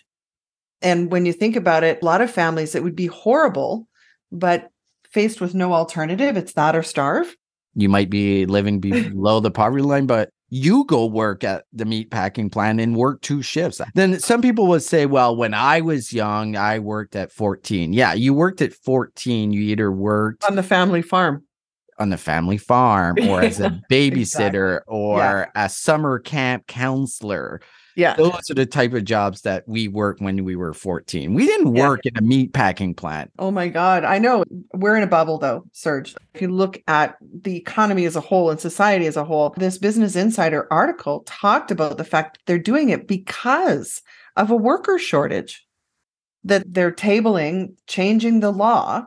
And 0.80 1.10
when 1.10 1.26
you 1.26 1.32
think 1.32 1.56
about 1.56 1.82
it, 1.82 2.00
a 2.02 2.04
lot 2.04 2.20
of 2.20 2.30
families, 2.30 2.74
it 2.74 2.84
would 2.84 2.94
be 2.94 3.06
horrible, 3.06 3.88
but 4.30 4.68
faced 5.10 5.40
with 5.40 5.54
no 5.54 5.72
alternative, 5.72 6.36
it's 6.36 6.52
that 6.52 6.76
or 6.76 6.82
starve. 6.84 7.34
You 7.74 7.88
might 7.88 8.10
be 8.10 8.46
living 8.46 8.78
below 8.78 9.40
the 9.40 9.50
poverty 9.50 9.82
line, 9.82 10.06
but 10.06 10.30
you 10.50 10.84
go 10.84 11.06
work 11.06 11.44
at 11.44 11.64
the 11.72 11.84
meat 11.84 12.10
packing 12.10 12.48
plant 12.50 12.80
and 12.80 12.96
work 12.96 13.20
two 13.20 13.42
shifts. 13.42 13.80
Then 13.94 14.18
some 14.18 14.40
people 14.42 14.66
would 14.68 14.82
say, 14.82 15.06
well, 15.06 15.36
when 15.36 15.52
I 15.54 15.80
was 15.80 16.12
young, 16.12 16.56
I 16.56 16.78
worked 16.78 17.14
at 17.16 17.30
14. 17.32 17.92
Yeah, 17.92 18.14
you 18.14 18.32
worked 18.34 18.62
at 18.62 18.72
14. 18.72 19.52
You 19.52 19.60
either 19.60 19.92
worked 19.92 20.44
on 20.44 20.56
the 20.56 20.62
family 20.62 21.02
farm. 21.02 21.44
on 21.98 22.10
the 22.10 22.16
family 22.16 22.56
farm 22.58 23.16
or 23.28 23.42
as 23.42 23.60
a 23.60 23.70
babysitter 23.90 24.76
Exactly. 24.78 24.82
or 24.96 25.48
a 25.54 25.68
summer 25.68 26.18
camp 26.18 26.66
counselor. 26.66 27.60
Yeah. 27.98 28.14
Those 28.14 28.48
are 28.48 28.54
the 28.54 28.64
type 28.64 28.92
of 28.94 29.04
jobs 29.04 29.40
that 29.40 29.66
we 29.66 29.88
worked 29.88 30.20
when 30.20 30.44
we 30.44 30.54
were 30.54 30.72
14. 30.72 31.34
We 31.34 31.46
didn't 31.46 31.74
Yeah. 31.74 31.88
work 31.88 32.06
in 32.06 32.16
a 32.16 32.22
meat 32.22 32.52
packing 32.52 32.94
plant. 32.94 33.32
Oh 33.40 33.50
my 33.50 33.66
God. 33.66 34.04
I 34.04 34.18
know 34.18 34.44
we're 34.72 34.96
in 34.96 35.02
a 35.02 35.08
bubble 35.08 35.36
though, 35.38 35.64
Serge. 35.72 36.14
If 36.32 36.40
you 36.40 36.46
look 36.46 36.80
at 36.86 37.16
the 37.20 37.56
economy 37.56 38.04
as 38.04 38.14
a 38.14 38.20
whole 38.20 38.50
and 38.50 38.60
society 38.60 39.06
as 39.06 39.16
a 39.16 39.24
whole, 39.24 39.52
this 39.56 39.78
Business 39.78 40.14
Insider 40.14 40.68
article 40.72 41.24
talked 41.26 41.72
about 41.72 41.98
the 41.98 42.04
fact 42.04 42.34
that 42.36 42.42
they're 42.46 42.58
doing 42.58 42.90
it 42.90 43.08
because 43.08 44.00
of 44.36 44.52
a 44.52 44.56
worker 44.56 45.00
shortage, 45.00 45.66
that 46.44 46.62
they're 46.72 46.92
tabling, 46.92 47.74
changing 47.88 48.38
the 48.38 48.52
law 48.52 49.06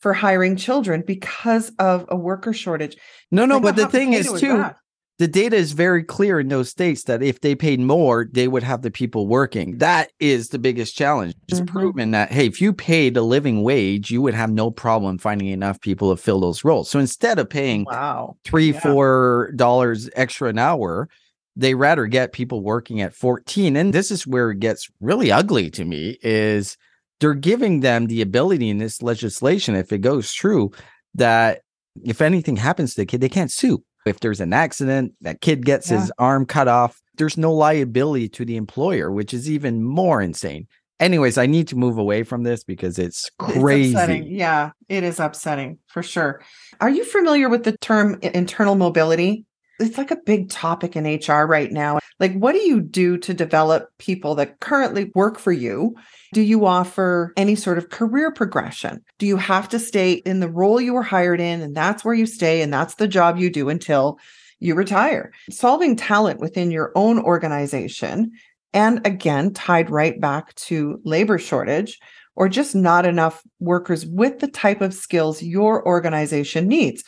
for 0.00 0.12
hiring 0.12 0.56
children 0.56 1.02
because 1.06 1.72
of 1.78 2.04
a 2.10 2.16
worker 2.16 2.52
shortage. 2.52 2.98
No, 3.30 3.46
no, 3.46 3.60
but 3.60 3.76
the 3.76 3.88
thing 3.88 4.12
is 4.12 4.30
is 4.30 4.40
too, 4.40 4.58
that? 4.58 4.76
The 5.20 5.28
data 5.28 5.54
is 5.54 5.72
very 5.72 6.02
clear 6.02 6.40
in 6.40 6.48
those 6.48 6.70
states 6.70 7.04
that 7.04 7.22
if 7.22 7.42
they 7.42 7.54
paid 7.54 7.78
more, 7.78 8.26
they 8.32 8.48
would 8.48 8.62
have 8.62 8.80
the 8.80 8.90
people 8.90 9.26
working. 9.28 9.76
That 9.76 10.10
is 10.18 10.48
the 10.48 10.58
biggest 10.58 10.96
challenge. 10.96 11.34
It's 11.46 11.60
Mhm. 11.60 11.66
proven 11.66 12.10
that 12.12 12.32
hey, 12.32 12.46
if 12.46 12.58
you 12.58 12.72
paid 12.72 13.18
a 13.18 13.22
living 13.22 13.62
wage, 13.62 14.10
you 14.10 14.22
would 14.22 14.32
have 14.32 14.50
no 14.50 14.70
problem 14.70 15.18
finding 15.18 15.48
enough 15.48 15.78
people 15.82 16.08
to 16.10 16.20
fill 16.20 16.40
those 16.40 16.64
roles. 16.64 16.88
So 16.88 16.98
instead 16.98 17.38
of 17.38 17.50
paying 17.50 17.84
Wow. 17.84 18.36
three, 18.46 18.72
Yeah. 18.72 18.80
four 18.80 19.52
dollars 19.56 20.08
extra 20.16 20.48
an 20.48 20.58
hour, 20.58 21.06
they 21.54 21.74
rather 21.74 22.06
get 22.06 22.32
people 22.32 22.62
working 22.62 23.02
at 23.02 23.14
14. 23.14 23.76
And 23.76 23.92
this 23.92 24.10
is 24.10 24.26
where 24.26 24.52
it 24.52 24.60
gets 24.60 24.88
really 25.02 25.30
ugly 25.30 25.68
to 25.72 25.84
me 25.84 26.16
is 26.22 26.78
they're 27.20 27.34
giving 27.34 27.80
them 27.80 28.06
the 28.06 28.22
ability 28.22 28.70
in 28.70 28.78
this 28.78 29.02
legislation, 29.02 29.74
if 29.74 29.92
it 29.92 29.98
goes 29.98 30.30
through, 30.32 30.70
that 31.14 31.60
if 32.02 32.22
anything 32.22 32.56
happens 32.56 32.94
to 32.94 33.02
the 33.02 33.06
kid, 33.06 33.20
they 33.20 33.28
can't 33.28 33.50
sue. 33.50 33.82
If 34.06 34.20
there's 34.20 34.40
an 34.40 34.52
accident, 34.52 35.12
that 35.20 35.40
kid 35.40 35.64
gets 35.64 35.90
Yeah. 35.90 36.00
his 36.00 36.12
arm 36.18 36.46
cut 36.46 36.68
off, 36.68 37.00
there's 37.16 37.36
no 37.36 37.52
liability 37.52 38.28
to 38.30 38.44
the 38.44 38.56
employer, 38.56 39.10
which 39.10 39.34
is 39.34 39.50
even 39.50 39.82
more 39.84 40.22
insane. 40.22 40.66
Anyways, 40.98 41.38
I 41.38 41.46
need 41.46 41.68
to 41.68 41.76
move 41.76 41.96
away 41.98 42.22
from 42.24 42.42
this 42.42 42.62
because 42.64 42.98
it's 42.98 43.30
It's 43.48 43.58
crazy. 43.58 43.92
upsetting. 43.94 44.26
Yeah, 44.26 44.70
it 44.88 45.02
is 45.02 45.18
upsetting 45.18 45.78
for 45.86 46.02
sure. 46.02 46.42
Are 46.80 46.90
you 46.90 47.04
familiar 47.04 47.48
with 47.48 47.64
the 47.64 47.76
term 47.78 48.18
internal 48.22 48.74
mobility? 48.74 49.44
It's 49.80 49.98
like 49.98 50.10
a 50.10 50.16
big 50.16 50.50
topic 50.50 50.94
in 50.94 51.04
HR 51.04 51.46
right 51.46 51.72
now. 51.72 51.98
Like, 52.18 52.34
what 52.34 52.52
do 52.52 52.58
you 52.58 52.80
do 52.80 53.16
to 53.18 53.32
develop 53.32 53.88
people 53.98 54.34
that 54.36 54.60
currently 54.60 55.10
work 55.14 55.38
for 55.38 55.52
you? 55.52 55.96
Do 56.32 56.42
you 56.42 56.66
offer 56.66 57.32
any 57.36 57.54
sort 57.54 57.78
of 57.78 57.90
career 57.90 58.30
progression? 58.30 59.02
Do 59.18 59.26
you 59.26 59.36
have 59.36 59.68
to 59.70 59.78
stay 59.78 60.12
in 60.12 60.40
the 60.40 60.50
role 60.50 60.80
you 60.80 60.92
were 60.92 61.02
hired 61.02 61.40
in, 61.40 61.62
and 61.62 61.74
that's 61.74 62.04
where 62.04 62.14
you 62.14 62.26
stay, 62.26 62.62
and 62.62 62.72
that's 62.72 62.96
the 62.96 63.08
job 63.08 63.38
you 63.38 63.50
do 63.50 63.68
until 63.68 64.18
you 64.58 64.74
retire? 64.74 65.32
Solving 65.50 65.96
talent 65.96 66.40
within 66.40 66.70
your 66.70 66.92
own 66.94 67.18
organization, 67.18 68.32
and 68.72 69.04
again, 69.06 69.52
tied 69.52 69.90
right 69.90 70.20
back 70.20 70.54
to 70.56 71.00
labor 71.04 71.38
shortage 71.38 71.98
or 72.36 72.48
just 72.48 72.74
not 72.74 73.04
enough 73.04 73.42
workers 73.58 74.06
with 74.06 74.38
the 74.38 74.48
type 74.48 74.80
of 74.80 74.94
skills 74.94 75.42
your 75.42 75.86
organization 75.86 76.68
needs. 76.68 77.04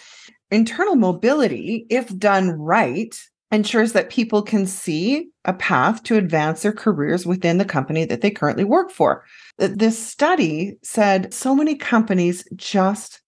Internal 0.53 0.97
mobility, 0.97 1.87
if 1.91 2.17
done 2.19 2.51
right, 2.51 3.19
ensures 3.51 3.93
that 3.93 4.11
people 4.11 4.43
can 4.43 4.67
see 4.67 5.29
a 5.45 5.53
path 5.53 6.03
to 6.05 6.17
advance 6.17 6.63
their 6.63 6.73
careers 6.73 7.27
within 7.27 7.59
the 7.59 7.65
company 7.65 8.05
that 8.05 8.21
they 8.21 8.31
currently 8.31 8.65
work 8.65 8.91
for. 8.91 9.25
This 9.59 9.99
study 9.99 10.75
said 10.83 11.35
so 11.35 11.55
many 11.55 11.75
companies 11.75 12.49
just 12.57 13.21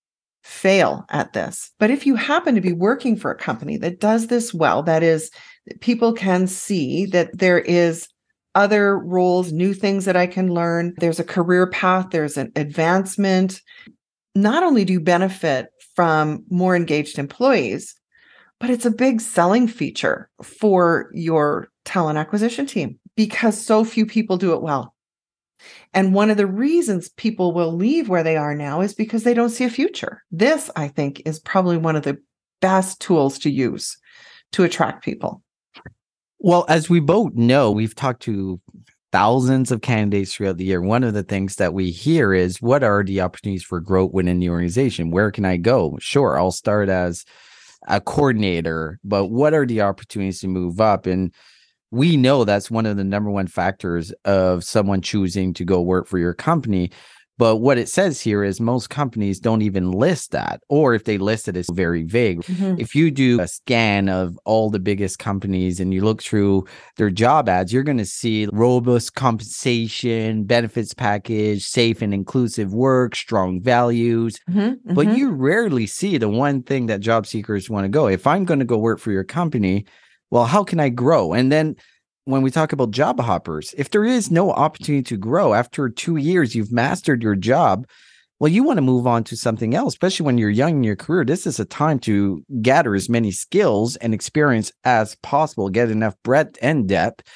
fail 0.42 1.04
at 1.10 1.32
this. 1.32 1.70
But 1.78 1.90
if 1.90 2.06
you 2.06 2.14
happen 2.14 2.54
to 2.54 2.60
be 2.60 2.72
working 2.72 3.16
for 3.16 3.30
a 3.30 3.38
company 3.38 3.76
that 3.78 4.00
does 4.00 4.28
this 4.28 4.52
well, 4.54 4.82
that 4.82 5.02
is, 5.02 5.30
people 5.80 6.12
can 6.12 6.46
see 6.46 7.06
that 7.06 7.36
there 7.36 7.58
is 7.60 8.08
other 8.54 8.98
roles, 8.98 9.52
new 9.52 9.74
things 9.74 10.04
that 10.04 10.16
I 10.16 10.26
can 10.26 10.52
learn. 10.52 10.94
There's 10.98 11.20
a 11.20 11.24
career 11.24 11.66
path, 11.66 12.10
there's 12.10 12.36
an 12.36 12.52
advancement. 12.56 13.60
Not 14.34 14.62
only 14.62 14.84
do 14.84 14.92
you 14.92 15.00
benefit 15.00 15.68
from 15.94 16.44
more 16.50 16.76
engaged 16.76 17.18
employees, 17.18 17.94
but 18.60 18.70
it's 18.70 18.86
a 18.86 18.90
big 18.90 19.20
selling 19.20 19.68
feature 19.68 20.30
for 20.42 21.10
your 21.12 21.68
talent 21.84 22.18
acquisition 22.18 22.66
team 22.66 22.98
because 23.16 23.60
so 23.60 23.84
few 23.84 24.06
people 24.06 24.36
do 24.36 24.52
it 24.52 24.62
well. 24.62 24.94
And 25.92 26.12
one 26.12 26.30
of 26.30 26.36
the 26.36 26.46
reasons 26.46 27.08
people 27.10 27.52
will 27.52 27.72
leave 27.72 28.08
where 28.08 28.22
they 28.22 28.36
are 28.36 28.54
now 28.54 28.80
is 28.80 28.94
because 28.94 29.22
they 29.22 29.34
don't 29.34 29.50
see 29.50 29.64
a 29.64 29.70
future. 29.70 30.22
This, 30.30 30.70
I 30.76 30.88
think, 30.88 31.22
is 31.24 31.38
probably 31.38 31.76
one 31.76 31.96
of 31.96 32.02
the 32.02 32.18
best 32.60 33.00
tools 33.00 33.38
to 33.40 33.50
use 33.50 33.96
to 34.52 34.64
attract 34.64 35.04
people. 35.04 35.42
Well, 36.38 36.66
as 36.68 36.90
we 36.90 37.00
both 37.00 37.34
know, 37.34 37.70
we've 37.70 37.94
talked 37.94 38.22
to 38.22 38.60
thousands 39.14 39.70
of 39.70 39.80
candidates 39.80 40.34
throughout 40.34 40.56
the 40.56 40.64
year. 40.64 40.80
One 40.80 41.04
of 41.04 41.14
the 41.14 41.22
things 41.22 41.54
that 41.54 41.72
we 41.72 41.92
hear 41.92 42.34
is 42.34 42.60
what 42.60 42.82
are 42.82 43.04
the 43.04 43.20
opportunities 43.20 43.62
for 43.62 43.78
growth 43.78 44.10
within 44.12 44.40
the 44.40 44.50
organization? 44.50 45.12
Where 45.12 45.30
can 45.30 45.44
I 45.44 45.56
go? 45.56 45.96
Sure, 46.00 46.36
I'll 46.36 46.50
start 46.50 46.88
as 46.88 47.24
a 47.86 48.00
coordinator, 48.00 48.98
but 49.04 49.26
what 49.26 49.54
are 49.54 49.66
the 49.66 49.82
opportunities 49.82 50.40
to 50.40 50.48
move 50.48 50.80
up? 50.80 51.06
And 51.06 51.32
we 51.92 52.16
know 52.16 52.42
that's 52.42 52.72
one 52.72 52.86
of 52.86 52.96
the 52.96 53.04
number 53.04 53.30
one 53.30 53.46
factors 53.46 54.12
of 54.24 54.64
someone 54.64 55.00
choosing 55.00 55.54
to 55.54 55.64
go 55.64 55.80
work 55.80 56.08
for 56.08 56.18
your 56.18 56.34
company. 56.34 56.90
But 57.36 57.56
what 57.56 57.78
it 57.78 57.88
says 57.88 58.20
here 58.20 58.44
is 58.44 58.60
most 58.60 58.90
companies 58.90 59.40
don't 59.40 59.62
even 59.62 59.90
list 59.90 60.30
that, 60.30 60.60
or 60.68 60.94
if 60.94 61.02
they 61.02 61.18
list 61.18 61.48
it, 61.48 61.56
it's 61.56 61.70
very 61.72 62.04
vague. 62.04 62.42
Mhm. 62.42 62.78
If 62.78 62.94
you 62.94 63.10
do 63.10 63.40
a 63.40 63.48
scan 63.48 64.08
of 64.08 64.38
all 64.44 64.70
the 64.70 64.78
biggest 64.78 65.18
companies 65.18 65.80
and 65.80 65.92
you 65.92 66.04
look 66.04 66.22
through 66.22 66.64
their 66.96 67.10
job 67.10 67.48
ads, 67.48 67.72
you're 67.72 67.82
going 67.82 67.98
to 67.98 68.04
see 68.04 68.46
robust 68.52 69.14
compensation, 69.14 70.44
benefits 70.44 70.94
package, 70.94 71.64
safe 71.64 72.02
and 72.02 72.14
inclusive 72.14 72.72
work, 72.72 73.16
strong 73.16 73.60
values. 73.60 74.38
Mhm. 74.48 74.76
But 74.94 75.08
Mhm. 75.08 75.16
you 75.16 75.30
rarely 75.30 75.86
see 75.86 76.18
the 76.18 76.28
one 76.28 76.62
thing 76.62 76.86
that 76.86 77.00
job 77.00 77.26
seekers 77.26 77.68
want 77.68 77.84
to 77.84 77.88
go. 77.88 78.06
If 78.06 78.26
I'm 78.26 78.44
going 78.44 78.60
to 78.60 78.64
go 78.64 78.78
work 78.78 79.00
for 79.00 79.10
your 79.10 79.24
company, 79.24 79.84
well, 80.30 80.44
how 80.44 80.62
can 80.64 80.78
I 80.80 80.88
grow? 80.88 81.32
And 81.32 81.50
then 81.50 81.74
when 82.24 82.42
we 82.42 82.50
talk 82.50 82.72
about 82.72 82.90
job 82.90 83.20
hoppers, 83.20 83.74
if 83.76 83.90
there 83.90 84.04
is 84.04 84.30
no 84.30 84.50
opportunity 84.50 85.02
to 85.02 85.16
grow 85.16 85.54
after 85.54 85.88
two 85.88 86.16
years, 86.16 86.54
you've 86.54 86.72
mastered 86.72 87.22
your 87.22 87.36
job. 87.36 87.86
Well, 88.40 88.50
you 88.50 88.64
want 88.64 88.78
to 88.78 88.82
move 88.82 89.06
on 89.06 89.24
to 89.24 89.36
something 89.36 89.74
else, 89.74 89.94
especially 89.94 90.26
when 90.26 90.38
you're 90.38 90.50
young 90.50 90.76
in 90.76 90.84
your 90.84 90.96
career. 90.96 91.24
This 91.24 91.46
is 91.46 91.60
a 91.60 91.64
time 91.64 91.98
to 92.00 92.44
gather 92.62 92.94
as 92.94 93.08
many 93.08 93.30
skills 93.30 93.96
and 93.96 94.12
experience 94.12 94.72
as 94.84 95.14
possible, 95.16 95.68
get 95.68 95.90
enough 95.90 96.14
breadth 96.24 96.58
and 96.60 96.88
depth. 96.88 97.26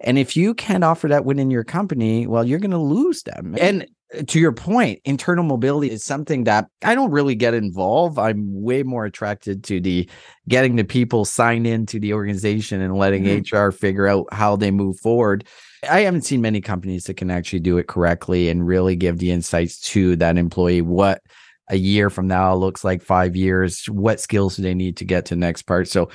And 0.00 0.18
if 0.18 0.36
you 0.36 0.54
can't 0.54 0.84
offer 0.84 1.08
that 1.08 1.24
within 1.24 1.50
your 1.50 1.64
company, 1.64 2.26
well, 2.26 2.44
you're 2.44 2.58
going 2.58 2.70
to 2.70 2.78
lose 2.78 3.22
them. 3.22 3.54
And 3.60 3.86
to 4.26 4.40
your 4.40 4.52
point, 4.52 5.00
internal 5.04 5.44
mobility 5.44 5.90
is 5.90 6.04
something 6.04 6.44
that 6.44 6.66
I 6.82 6.94
don't 6.94 7.10
really 7.10 7.34
get 7.34 7.54
involved. 7.54 8.18
I'm 8.18 8.62
way 8.62 8.82
more 8.82 9.04
attracted 9.04 9.62
to 9.64 9.80
the 9.80 10.08
getting 10.48 10.76
the 10.76 10.84
people 10.84 11.24
signed 11.24 11.66
into 11.66 12.00
the 12.00 12.12
organization 12.14 12.80
and 12.80 12.96
letting 12.96 13.24
Mhm. 13.24 13.36
HR 13.36 13.70
figure 13.70 14.08
out 14.08 14.26
how 14.32 14.56
they 14.56 14.70
move 14.70 14.98
forward. 14.98 15.44
I 15.88 16.00
haven't 16.00 16.22
seen 16.22 16.40
many 16.40 16.60
companies 16.60 17.04
that 17.04 17.16
can 17.16 17.30
actually 17.30 17.60
do 17.60 17.78
it 17.78 17.86
correctly 17.86 18.48
and 18.48 18.66
really 18.66 18.96
give 18.96 19.18
the 19.18 19.30
insights 19.30 19.78
to 19.92 20.16
that 20.16 20.36
employee 20.36 20.82
what 20.82 21.22
a 21.68 21.76
year 21.76 22.10
from 22.10 22.26
now 22.26 22.54
looks 22.54 22.82
like 22.82 23.02
five 23.02 23.36
years, 23.36 23.84
what 23.86 24.18
skills 24.18 24.56
do 24.56 24.62
they 24.62 24.74
need 24.74 24.96
to 24.96 25.04
get 25.04 25.24
to 25.26 25.34
the 25.36 25.40
next 25.40 25.62
part. 25.62 25.86
So 25.88 26.10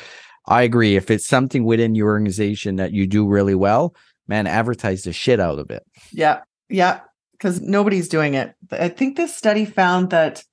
I 0.48 0.64
agree. 0.64 0.98
If 0.98 1.10
it's 1.10 1.26
something 1.26 1.64
within 1.64 1.96
your 1.96 2.10
organization 2.10 2.76
that 2.76 2.92
you 2.92 3.08
do 3.08 3.26
really 3.26 3.56
well, 3.56 3.96
man, 4.28 4.48
advertise 4.48 5.04
the 5.04 5.14
shit 5.14 5.40
out 5.40 5.58
of 5.60 5.72
it. 5.72 5.84
Yeah. 6.12 6.42
Yeah. 6.70 7.00
Because 7.38 7.62
nobody's 7.62 8.08
doing 8.08 8.34
it. 8.34 8.54
I 8.72 8.90
think 8.90 9.18
this 9.18 9.36
study 9.36 9.66
found 9.66 10.10
that 10.12 10.44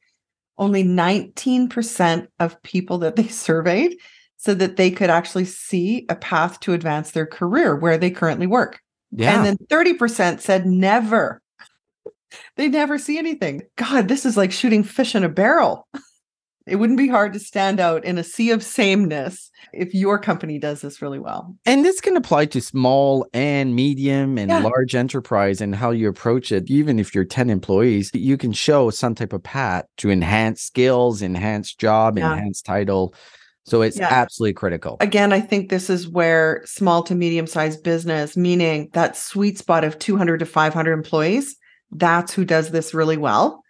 only 0.59 0.85
19% 0.85 2.27
of 2.39 2.63
people 2.63 2.99
that 2.99 3.17
they 3.17 3.29
surveyed 3.29 3.97
said 4.37 4.59
that 4.59 4.77
they 4.77 4.91
could 4.91 5.11
actually 5.11 5.45
see 5.45 6.05
a 6.09 6.17
path 6.17 6.59
to 6.61 6.73
advance 6.73 7.13
their 7.13 7.27
career 7.27 7.77
where 7.77 7.97
they 7.97 8.11
currently 8.11 8.47
work. 8.47 8.81
Yeah. 9.13 9.37
And 9.37 9.47
then 9.47 9.57
30% 9.69 10.41
said 10.41 10.67
never. 10.67 11.41
they 12.57 12.69
never 12.69 12.99
see 12.99 13.19
anything. 13.19 13.63
God, 13.77 14.09
this 14.09 14.27
is 14.27 14.37
like 14.37 14.51
shooting 14.51 14.83
fish 14.83 15.15
in 15.15 15.23
a 15.23 15.29
barrel. 15.29 15.87
It 16.67 16.77
wouldn't 16.77 16.99
be 16.99 17.09
hard 17.09 17.33
to 17.33 17.39
stand 17.41 17.81
out 17.81 18.05
in 18.05 18.19
a 18.19 18.25
sea 18.25 18.51
of 18.51 18.63
sameness 18.63 19.51
if 19.73 19.93
your 19.95 20.19
company 20.19 20.59
does 20.59 20.81
this 20.81 21.03
really 21.03 21.19
well. 21.19 21.57
And 21.67 21.85
this 21.85 22.01
can 22.01 22.17
apply 22.17 22.47
to 22.47 22.61
small 22.61 23.27
and 23.33 23.75
medium 23.75 24.39
and 24.39 24.51
Yeah. 24.51 24.59
large 24.61 24.95
enterprise 24.95 25.61
and 25.61 25.75
how 25.75 25.91
you 25.91 26.09
approach 26.09 26.53
it. 26.53 26.71
Even 26.71 26.99
if 26.99 27.15
you're 27.15 27.25
10 27.25 27.51
employees, 27.51 28.11
you 28.15 28.37
can 28.37 28.53
show 28.53 28.91
some 28.91 29.15
type 29.15 29.33
of 29.33 29.43
path 29.43 29.85
to 29.99 30.11
enhance 30.11 30.63
skills, 30.63 31.21
enhance 31.23 31.75
job, 31.75 32.19
Yeah. 32.19 32.33
enhance 32.33 32.63
title. 32.63 33.15
So 33.65 33.83
it's 33.83 33.97
Yeah. 33.99 34.09
absolutely 34.11 34.55
critical. 34.55 34.97
Again, 35.01 35.33
I 35.33 35.41
think 35.41 35.69
this 35.69 35.89
is 35.89 36.09
where 36.09 36.63
small 36.65 37.03
to 37.05 37.15
medium 37.15 37.47
sized 37.47 37.83
business, 37.85 38.37
meaning 38.37 38.89
that 38.93 39.17
sweet 39.17 39.57
spot 39.59 39.85
of 39.85 39.99
200 39.99 40.39
to 40.39 40.47
500 40.47 40.93
employees, 40.93 41.57
that's 41.93 42.33
who 42.33 42.45
does 42.45 42.71
this 42.71 42.93
really 42.95 43.17
well. 43.17 43.62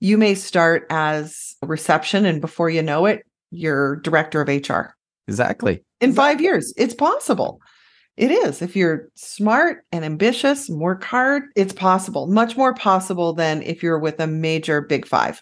You 0.00 0.16
may 0.18 0.34
start 0.34 0.86
as 0.90 1.54
a 1.62 1.66
reception, 1.66 2.24
and 2.24 2.40
before 2.40 2.70
you 2.70 2.82
know 2.82 3.06
it, 3.06 3.22
you're 3.50 3.96
director 3.96 4.40
of 4.40 4.48
HR. 4.48 4.94
Exactly. 5.26 5.84
in 6.00 6.12
five 6.14 6.40
years. 6.40 6.72
It's 6.78 6.94
possible. 6.94 7.60
It 8.16 8.30
is. 8.30 8.62
If 8.62 8.74
you're 8.74 9.08
smart 9.14 9.84
and 9.92 10.04
ambitious 10.04 10.68
and 10.68 10.80
work 10.80 11.04
hard, 11.04 11.42
it's 11.54 11.72
possible. 11.72 12.26
Much 12.26 12.56
more 12.56 12.72
possible 12.74 13.32
than 13.34 13.62
if 13.62 13.82
you're 13.82 13.98
with 13.98 14.18
a 14.20 14.26
major 14.26 14.80
big 14.80 15.06
five. 15.06 15.40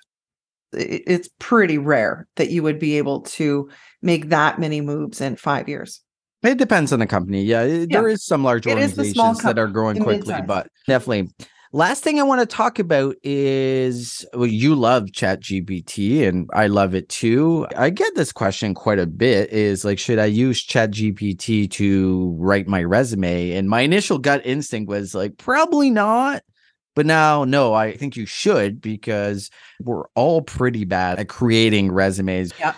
It's 0.72 1.28
pretty 1.38 1.78
rare 1.78 2.26
that 2.36 2.50
you 2.50 2.62
would 2.64 2.78
be 2.80 2.98
able 2.98 3.20
to 3.22 3.70
make 4.02 4.28
that 4.30 4.58
many 4.58 4.80
moves 4.80 5.20
in 5.20 5.36
five 5.36 5.68
years. 5.68 6.02
It 6.42 6.58
depends 6.58 6.92
on 6.92 6.98
the 6.98 7.06
company. 7.06 7.42
Yeah, 7.44 7.62
it- 7.62 7.90
there 7.90 8.08
is 8.08 8.24
some 8.24 8.42
large 8.44 8.66
It 8.66 8.78
is 8.78 8.94
the 8.94 9.02
organizations 9.02 9.42
that 9.42 9.58
are 9.58 9.68
growing 9.68 10.02
quickly, 10.02 10.34
but 10.46 10.68
definitely. 10.86 11.30
Last 11.72 12.02
thing 12.04 12.18
I 12.20 12.22
want 12.22 12.40
to 12.40 12.46
talk 12.46 12.78
about 12.78 13.16
is 13.22 14.24
well, 14.34 14.46
you 14.46 14.74
love 14.74 15.12
Chat 15.12 15.40
GPT 15.42 16.26
and 16.26 16.48
I 16.54 16.68
love 16.68 16.94
it 16.94 17.08
too. 17.08 17.66
I 17.76 17.90
get 17.90 18.14
this 18.14 18.32
question 18.32 18.72
quite 18.72 18.98
a 18.98 19.06
bit 19.06 19.50
is 19.52 19.84
like, 19.84 19.98
should 19.98 20.18
I 20.18 20.26
use 20.26 20.62
Chat 20.62 20.92
GPT 20.92 21.70
to 21.72 22.34
write 22.38 22.68
my 22.68 22.82
resume? 22.84 23.52
And 23.52 23.68
my 23.68 23.80
initial 23.80 24.18
gut 24.18 24.42
instinct 24.44 24.88
was 24.88 25.14
like, 25.14 25.36
probably 25.38 25.90
not. 25.90 26.42
But 26.94 27.04
now, 27.04 27.44
no, 27.44 27.74
I 27.74 27.94
think 27.94 28.16
you 28.16 28.24
should 28.24 28.80
because 28.80 29.50
we're 29.82 30.06
all 30.14 30.40
pretty 30.42 30.84
bad 30.84 31.18
at 31.18 31.28
creating 31.28 31.92
resumes 31.92 32.52
Yeah. 32.58 32.72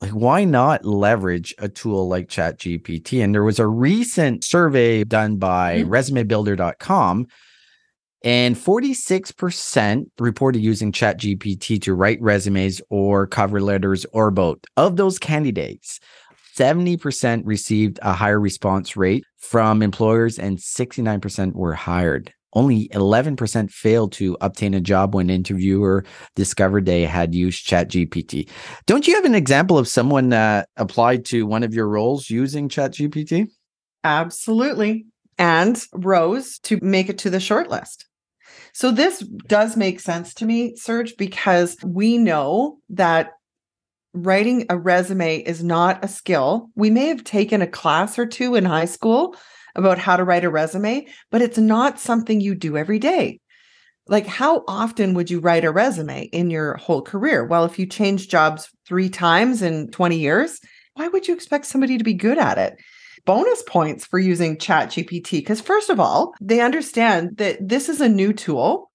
like 0.00 0.10
why 0.10 0.44
not 0.44 0.84
leverage 0.84 1.54
a 1.58 1.68
tool 1.68 2.08
like 2.08 2.28
chat 2.28 2.58
gpt 2.58 3.22
and 3.22 3.32
there 3.32 3.44
was 3.44 3.60
a 3.60 3.66
recent 3.66 4.42
survey 4.42 5.04
done 5.04 5.36
by 5.36 5.82
Mhm. 5.84 5.88
resumebuilder.com 5.88 7.26
and 8.24 8.56
46% 8.56 10.06
reported 10.18 10.60
using 10.60 10.90
ChatGPT 10.90 11.80
to 11.82 11.94
write 11.94 12.20
resumes 12.20 12.80
or 12.90 13.26
cover 13.26 13.60
letters 13.60 14.04
or 14.12 14.30
both 14.30 14.58
of 14.76 14.96
those 14.96 15.18
candidates 15.18 16.00
70% 16.56 17.42
received 17.44 17.98
a 18.02 18.12
higher 18.12 18.40
response 18.40 18.96
rate 18.96 19.24
from 19.38 19.82
employers 19.82 20.38
and 20.38 20.58
69% 20.58 21.54
were 21.54 21.74
hired 21.74 22.32
only 22.54 22.88
11% 22.88 23.70
failed 23.70 24.12
to 24.12 24.36
obtain 24.40 24.74
a 24.74 24.80
job 24.80 25.14
when 25.14 25.30
interviewer 25.30 26.04
discovered 26.36 26.86
they 26.86 27.04
had 27.04 27.34
used 27.34 27.66
ChatGPT. 27.66 28.48
don't 28.86 29.06
you 29.06 29.14
have 29.14 29.24
an 29.24 29.34
example 29.34 29.76
of 29.78 29.88
someone 29.88 30.30
that 30.30 30.68
applied 30.76 31.24
to 31.26 31.46
one 31.46 31.62
of 31.62 31.74
your 31.74 31.88
roles 31.88 32.30
using 32.30 32.68
ChatGPT? 32.68 33.48
Absolutely. 34.04 35.06
And 35.38 35.82
rose 35.92 36.58
to 36.60 36.78
make 36.80 37.08
it 37.08 37.18
to 37.18 37.30
the 37.30 37.40
short 37.40 37.68
list. 37.68 38.03
So 38.74 38.90
this 38.90 39.20
does 39.20 39.76
make 39.76 40.00
sense 40.00 40.34
to 40.34 40.44
me, 40.44 40.74
Serge, 40.74 41.16
because 41.16 41.76
we 41.84 42.18
know 42.18 42.78
that 42.90 43.30
writing 44.12 44.66
a 44.68 44.76
resume 44.76 45.38
is 45.38 45.62
not 45.62 46.04
a 46.04 46.08
skill. 46.08 46.70
We 46.74 46.90
may 46.90 47.06
have 47.06 47.22
taken 47.22 47.62
a 47.62 47.68
class 47.68 48.18
or 48.18 48.26
two 48.26 48.56
in 48.56 48.64
high 48.64 48.84
school 48.86 49.36
about 49.76 49.98
how 49.98 50.16
to 50.16 50.24
write 50.24 50.44
a 50.44 50.50
resume, 50.50 51.06
but 51.30 51.40
it's 51.40 51.58
not 51.58 52.00
something 52.00 52.40
you 52.40 52.56
do 52.56 52.76
every 52.76 52.98
day. 52.98 53.40
Like, 54.08 54.26
how 54.26 54.64
often 54.66 55.14
would 55.14 55.30
you 55.30 55.38
write 55.38 55.64
a 55.64 55.70
resume 55.70 56.24
in 56.24 56.50
your 56.50 56.74
whole 56.76 57.00
career? 57.00 57.46
Well, 57.46 57.64
if 57.64 57.78
you 57.78 57.86
change 57.86 58.28
jobs 58.28 58.68
three 58.86 59.08
times 59.08 59.62
in 59.62 59.90
20 59.92 60.18
years, 60.18 60.60
why 60.94 61.08
would 61.08 61.28
you 61.28 61.34
expect 61.34 61.66
somebody 61.66 61.96
to 61.96 62.04
be 62.04 62.14
good 62.14 62.38
at 62.38 62.58
it? 62.58 62.76
Bonus 63.24 63.62
points 63.62 64.04
for 64.04 64.18
using 64.18 64.58
chat 64.58 64.90
gpt 64.90 65.38
because 65.38 65.60
first 65.60 65.90
of 65.90 65.98
all 65.98 66.34
they 66.40 66.60
understand 66.60 67.36
that 67.38 67.56
this 67.60 67.88
is 67.88 68.00
a 68.00 68.08
new 68.08 68.32
tool. 68.32 68.90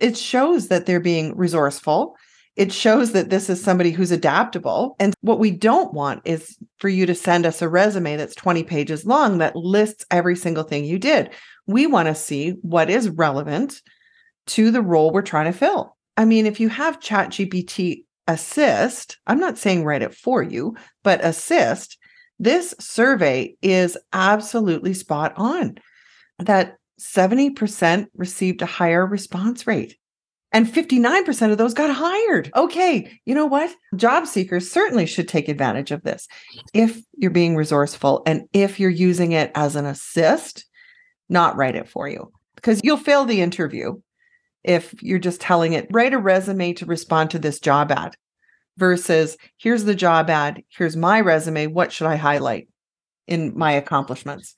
It 0.00 0.16
shows 0.16 0.68
that 0.68 0.86
they're 0.86 1.00
being 1.00 1.36
resourceful. 1.36 2.16
It 2.56 2.72
shows 2.72 3.12
that 3.12 3.30
this 3.30 3.48
is 3.48 3.62
somebody 3.62 3.92
who's 3.92 4.10
adaptable. 4.10 4.96
And 4.98 5.14
what 5.20 5.38
we 5.38 5.50
don't 5.50 5.94
want 5.94 6.22
is 6.24 6.58
for 6.78 6.88
you 6.88 7.06
to 7.06 7.14
send 7.14 7.46
us 7.46 7.62
a 7.62 7.68
resume 7.68 8.16
that's 8.16 8.34
20 8.34 8.64
pages 8.64 9.06
long 9.06 9.38
that 9.38 9.54
lists 9.56 10.04
every 10.10 10.34
single 10.34 10.64
thing 10.64 10.84
you 10.84 10.98
did. 10.98 11.30
We 11.66 11.86
want 11.86 12.08
to 12.08 12.14
see 12.14 12.50
what 12.62 12.90
is 12.90 13.08
relevant 13.08 13.80
to 14.48 14.70
the 14.70 14.82
role 14.82 15.12
we're 15.12 15.22
trying 15.22 15.50
to 15.50 15.56
fill. 15.56 15.96
I 16.16 16.24
mean 16.24 16.46
if 16.46 16.58
you 16.58 16.68
have 16.68 17.00
chat 17.00 17.30
gpt 17.30 18.04
assist 18.26 19.18
i'm 19.26 19.40
not 19.40 19.56
saying 19.56 19.84
write 19.84 20.02
it 20.02 20.14
for 20.14 20.42
you 20.42 20.76
but 21.02 21.24
assist 21.24 21.96
this 22.38 22.74
survey 22.78 23.56
is 23.62 23.98
absolutely 24.12 24.94
spot 24.94 25.32
on 25.36 25.78
that 26.38 26.76
70% 27.00 28.06
received 28.14 28.62
a 28.62 28.66
higher 28.66 29.06
response 29.06 29.66
rate 29.66 29.96
and 30.52 30.66
59% 30.66 31.52
of 31.52 31.58
those 31.58 31.74
got 31.74 31.90
hired. 31.90 32.50
Okay, 32.56 33.20
you 33.26 33.34
know 33.34 33.46
what? 33.46 33.70
Job 33.96 34.26
seekers 34.26 34.70
certainly 34.70 35.06
should 35.06 35.28
take 35.28 35.48
advantage 35.48 35.90
of 35.90 36.02
this 36.02 36.26
if 36.72 37.00
you're 37.16 37.30
being 37.30 37.54
resourceful 37.54 38.22
and 38.26 38.48
if 38.52 38.80
you're 38.80 38.90
using 38.90 39.32
it 39.32 39.50
as 39.54 39.76
an 39.76 39.84
assist, 39.84 40.64
not 41.28 41.56
write 41.56 41.76
it 41.76 41.88
for 41.88 42.08
you 42.08 42.32
because 42.54 42.80
you'll 42.82 42.96
fail 42.96 43.24
the 43.24 43.40
interview 43.42 43.94
if 44.64 45.00
you're 45.02 45.18
just 45.18 45.40
telling 45.40 45.74
it, 45.74 45.86
write 45.90 46.14
a 46.14 46.18
resume 46.18 46.72
to 46.74 46.86
respond 46.86 47.30
to 47.30 47.38
this 47.38 47.60
job 47.60 47.92
ad 47.92 48.16
versus 48.78 49.36
here's 49.58 49.84
the 49.84 49.94
job 49.94 50.30
ad, 50.30 50.62
here's 50.70 50.96
my 50.96 51.20
resume, 51.20 51.66
what 51.66 51.92
should 51.92 52.06
I 52.06 52.16
highlight 52.16 52.68
in 53.26 53.52
my 53.58 53.72
accomplishments? 53.72 54.54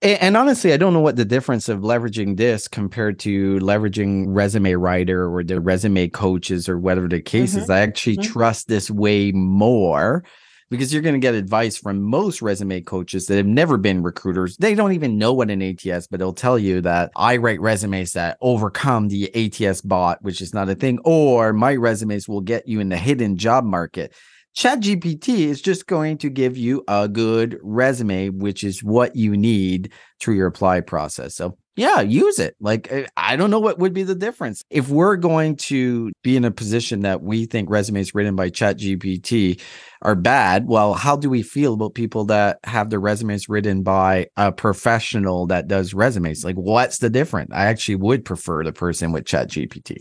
And, 0.00 0.36
honestly, 0.36 0.72
I 0.72 0.78
don't 0.78 0.94
know 0.94 1.00
what 1.00 1.14
the 1.14 1.24
difference 1.24 1.68
of 1.68 1.80
leveraging 1.80 2.36
this 2.36 2.66
compared 2.66 3.20
to 3.20 3.60
leveraging 3.60 4.24
resume 4.28 4.72
writer 4.74 5.32
or 5.32 5.44
the 5.44 5.60
resume 5.60 6.08
coaches 6.08 6.68
or 6.68 6.76
whatever 6.76 7.06
the 7.06 7.20
case 7.20 7.52
mm-hmm. 7.52 7.60
is. 7.60 7.70
I 7.70 7.80
actually 7.80 8.16
mm-hmm. 8.16 8.32
trust 8.32 8.66
this 8.66 8.90
way 8.90 9.30
more 9.30 10.24
because 10.72 10.90
you're 10.90 11.02
going 11.02 11.14
to 11.14 11.18
get 11.18 11.34
advice 11.34 11.76
from 11.76 12.00
most 12.00 12.40
resume 12.40 12.80
coaches 12.80 13.26
that 13.26 13.36
have 13.36 13.44
never 13.44 13.76
been 13.76 14.02
recruiters. 14.02 14.56
They 14.56 14.74
don't 14.74 14.94
even 14.94 15.18
know 15.18 15.34
what 15.34 15.50
an 15.50 15.60
ATS, 15.60 16.06
but 16.06 16.18
they'll 16.18 16.32
tell 16.32 16.58
you 16.58 16.80
that 16.80 17.12
I 17.14 17.36
write 17.36 17.60
resumes 17.60 18.14
that 18.14 18.38
overcome 18.40 19.08
the 19.08 19.30
ATS 19.34 19.82
bot, 19.82 20.22
which 20.22 20.40
is 20.40 20.54
not 20.54 20.70
a 20.70 20.74
thing, 20.74 20.98
or 21.04 21.52
my 21.52 21.74
resumes 21.74 22.26
will 22.26 22.40
get 22.40 22.66
you 22.66 22.80
in 22.80 22.88
the 22.88 22.96
hidden 22.96 23.36
job 23.36 23.64
market. 23.64 24.14
ChatGPT 24.56 25.46
is 25.46 25.62
just 25.62 25.86
going 25.86 26.18
to 26.18 26.28
give 26.28 26.56
you 26.56 26.84
a 26.86 27.08
good 27.08 27.58
resume, 27.62 28.28
which 28.28 28.64
is 28.64 28.82
what 28.82 29.16
you 29.16 29.36
need 29.36 29.92
through 30.20 30.34
your 30.34 30.46
apply 30.46 30.82
process. 30.82 31.34
So, 31.34 31.56
yeah, 31.74 32.02
use 32.02 32.38
it. 32.38 32.54
Like, 32.60 32.92
eh, 32.92 33.06
I 33.16 33.36
don't 33.36 33.50
know 33.50 33.58
what 33.58 33.78
would 33.78 33.94
be 33.94 34.02
the 34.02 34.14
difference. 34.14 34.62
If 34.68 34.90
we're 34.90 35.16
going 35.16 35.56
to 35.56 36.12
be 36.22 36.36
in 36.36 36.44
a 36.44 36.50
position 36.50 37.00
that 37.00 37.22
we 37.22 37.46
think 37.46 37.70
resumes 37.70 38.14
written 38.14 38.36
by 38.36 38.50
ChatGPT 38.50 39.58
are 40.02 40.14
bad, 40.14 40.66
well, 40.68 40.92
how 40.92 41.16
do 41.16 41.30
we 41.30 41.42
feel 41.42 41.72
about 41.72 41.94
people 41.94 42.26
that 42.26 42.58
have 42.64 42.90
their 42.90 43.00
resumes 43.00 43.48
written 43.48 43.82
by 43.82 44.26
a 44.36 44.52
professional 44.52 45.46
that 45.46 45.66
does 45.66 45.94
resumes? 45.94 46.44
Like, 46.44 46.56
what's 46.56 46.98
the 46.98 47.08
difference? 47.08 47.50
I 47.54 47.66
actually 47.66 47.96
would 47.96 48.26
prefer 48.26 48.64
the 48.64 48.72
person 48.72 49.12
with 49.12 49.24
ChatGPT. 49.24 49.96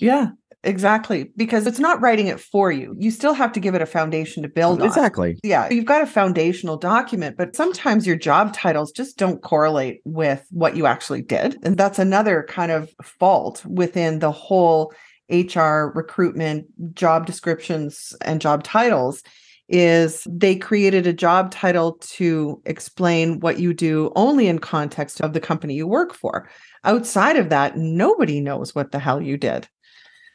Yeah, 0.00 0.28
Exactly. 0.64 1.30
Because 1.36 1.66
it's 1.66 1.78
not 1.78 2.00
writing 2.00 2.26
it 2.26 2.40
for 2.40 2.72
you. 2.72 2.94
You 2.98 3.10
still 3.10 3.34
have 3.34 3.52
to 3.52 3.60
give 3.60 3.74
it 3.74 3.82
a 3.82 3.86
foundation 3.86 4.42
to 4.42 4.48
build 4.48 4.80
on. 4.80 4.86
Exactly. 4.86 5.38
Yeah. 5.42 5.68
You've 5.70 5.84
got 5.84 6.02
a 6.02 6.06
foundational 6.06 6.76
document, 6.76 7.36
but 7.36 7.54
sometimes 7.54 8.06
your 8.06 8.16
job 8.16 8.52
titles 8.52 8.92
just 8.92 9.18
don't 9.18 9.42
correlate 9.42 10.00
with 10.04 10.46
what 10.50 10.76
you 10.76 10.86
actually 10.86 11.22
did. 11.22 11.56
And 11.62 11.76
that's 11.76 11.98
another 11.98 12.46
kind 12.48 12.72
of 12.72 12.90
fault 13.02 13.64
within 13.66 14.18
the 14.18 14.32
whole 14.32 14.92
HR 15.30 15.92
recruitment 15.94 16.66
job 16.94 17.26
descriptions 17.26 18.14
and 18.22 18.40
job 18.40 18.62
titles 18.62 19.22
is 19.68 20.26
they 20.28 20.54
created 20.56 21.06
a 21.06 21.12
job 21.12 21.50
title 21.50 21.94
to 22.00 22.60
explain 22.66 23.40
what 23.40 23.58
you 23.58 23.72
do 23.72 24.12
only 24.14 24.46
in 24.46 24.58
context 24.58 25.22
of 25.22 25.32
the 25.32 25.40
company 25.40 25.74
you 25.74 25.86
work 25.86 26.12
for. 26.12 26.48
Outside 26.84 27.36
of 27.36 27.48
that, 27.48 27.76
nobody 27.76 28.40
knows 28.40 28.74
what 28.74 28.92
the 28.92 28.98
hell 28.98 29.22
you 29.22 29.38
did. 29.38 29.66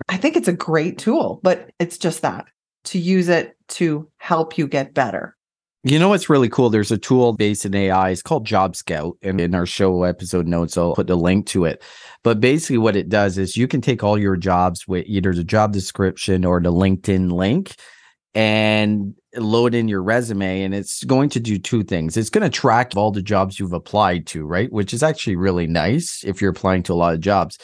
I 0.08 0.18
think 0.18 0.36
it's 0.36 0.48
a 0.48 0.54
great 0.54 0.98
tool, 0.98 1.40
but 1.44 1.72
it's 1.80 1.98
just 1.98 2.22
that 2.22 2.46
to 2.86 3.00
use 3.00 3.30
it 3.30 3.56
to 3.68 4.10
help 4.18 4.58
you 4.58 4.68
get 4.68 4.94
better. 4.94 5.36
You 5.84 5.98
know 5.98 6.10
what's 6.10 6.30
really 6.30 6.50
cool? 6.50 6.70
There's 6.70 6.92
a 6.92 6.98
tool 6.98 7.34
based 7.34 7.66
in 7.66 7.74
AI. 7.74 8.10
It's 8.10 8.22
called 8.22 8.46
Job 8.46 8.76
Scout. 8.76 9.18
And 9.22 9.40
in 9.40 9.56
our 9.56 9.66
show 9.66 10.04
episode 10.04 10.46
notes, 10.46 10.78
I'll 10.78 10.94
put 10.94 11.08
the 11.08 11.16
link 11.16 11.46
to 11.48 11.64
it. 11.64 11.82
But 12.22 12.42
basically, 12.42 12.80
what 12.80 12.98
it 12.98 13.08
does 13.08 13.38
is 13.38 13.56
you 13.56 13.68
can 13.68 13.80
take 13.80 14.04
all 14.04 14.18
your 14.18 14.36
jobs 14.36 14.88
with 14.88 15.06
either 15.08 15.34
the 15.34 15.44
job 15.46 15.72
description 15.72 16.44
or 16.44 16.60
the 16.60 16.72
LinkedIn 16.72 17.32
link 17.32 17.76
and 18.36 19.16
load 19.38 19.74
in 19.74 19.88
your 19.88 20.04
resume. 20.04 20.64
And 20.64 20.76
it's 20.76 21.06
going 21.06 21.30
to 21.30 21.40
do 21.40 21.58
two 21.58 21.84
things. 21.84 22.18
It's 22.18 22.30
going 22.30 22.44
to 22.44 22.50
track 22.50 22.92
all 22.98 23.12
the 23.12 23.22
jobs 23.22 23.58
you've 23.58 23.72
applied 23.72 24.28
to, 24.28 24.46
right? 24.46 24.72
Which 24.74 24.94
is 24.94 25.02
actually 25.02 25.38
really 25.38 25.68
nice 25.68 26.26
if 26.26 26.42
you're 26.42 26.52
applying 26.52 26.84
to 26.84 26.94
a 26.94 26.96
lot 26.96 27.14
of 27.14 27.22
jobs 27.22 27.58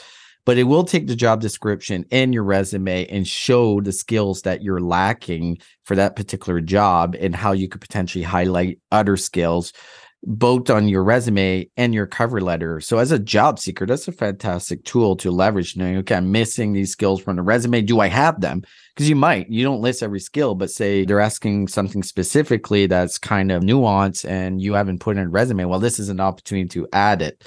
but 0.46 0.56
it 0.56 0.64
will 0.64 0.84
take 0.84 1.06
the 1.06 1.16
job 1.16 1.42
description 1.42 2.06
and 2.10 2.32
your 2.32 2.44
resume 2.44 3.06
and 3.08 3.28
show 3.28 3.82
the 3.82 3.92
skills 3.92 4.42
that 4.42 4.62
you're 4.62 4.80
lacking 4.80 5.58
for 5.82 5.94
that 5.96 6.16
particular 6.16 6.62
job 6.62 7.14
and 7.20 7.36
how 7.36 7.52
you 7.52 7.68
could 7.68 7.82
potentially 7.82 8.24
highlight 8.24 8.78
other 8.90 9.18
skills 9.18 9.74
both 10.22 10.70
on 10.70 10.88
your 10.88 11.04
resume 11.04 11.68
and 11.76 11.94
your 11.94 12.06
cover 12.06 12.40
letter. 12.40 12.80
So 12.80 12.98
as 12.98 13.12
a 13.12 13.18
job 13.18 13.58
seeker, 13.58 13.86
that's 13.86 14.08
a 14.08 14.12
fantastic 14.12 14.82
tool 14.84 15.14
to 15.16 15.30
leverage 15.30 15.76
knowing, 15.76 15.98
okay, 15.98 16.16
I'm 16.16 16.32
missing 16.32 16.72
these 16.72 16.90
skills 16.90 17.20
from 17.20 17.36
the 17.36 17.42
resume. 17.42 17.82
Do 17.82 18.00
I 18.00 18.08
have 18.08 18.40
them? 18.40 18.62
Because 18.94 19.08
you 19.08 19.14
might, 19.14 19.48
you 19.48 19.62
don't 19.62 19.82
list 19.82 20.02
every 20.02 20.18
skill, 20.18 20.54
but 20.54 20.70
say 20.70 21.04
they're 21.04 21.20
asking 21.20 21.68
something 21.68 22.02
specifically 22.02 22.86
that's 22.86 23.18
kind 23.18 23.52
of 23.52 23.62
nuanced 23.62 24.28
and 24.28 24.60
you 24.60 24.72
haven't 24.72 25.00
put 25.00 25.16
in 25.16 25.26
a 25.26 25.28
resume. 25.28 25.64
Well, 25.64 25.80
this 25.80 25.98
is 25.98 26.08
an 26.08 26.20
opportunity 26.20 26.68
to 26.70 26.88
add 26.92 27.22
it. 27.22 27.44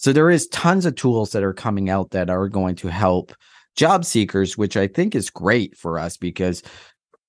So 0.00 0.14
there 0.14 0.30
is 0.30 0.48
tons 0.48 0.86
of 0.86 0.94
tools 0.94 1.32
that 1.32 1.42
are 1.42 1.52
coming 1.52 1.90
out 1.90 2.12
that 2.12 2.30
are 2.30 2.48
going 2.48 2.74
to 2.76 2.88
help 2.88 3.34
job 3.76 4.06
seekers, 4.06 4.56
which 4.56 4.74
I 4.74 4.86
think 4.86 5.14
is 5.14 5.28
great 5.28 5.76
for 5.76 5.98
us 5.98 6.16
because 6.16 6.62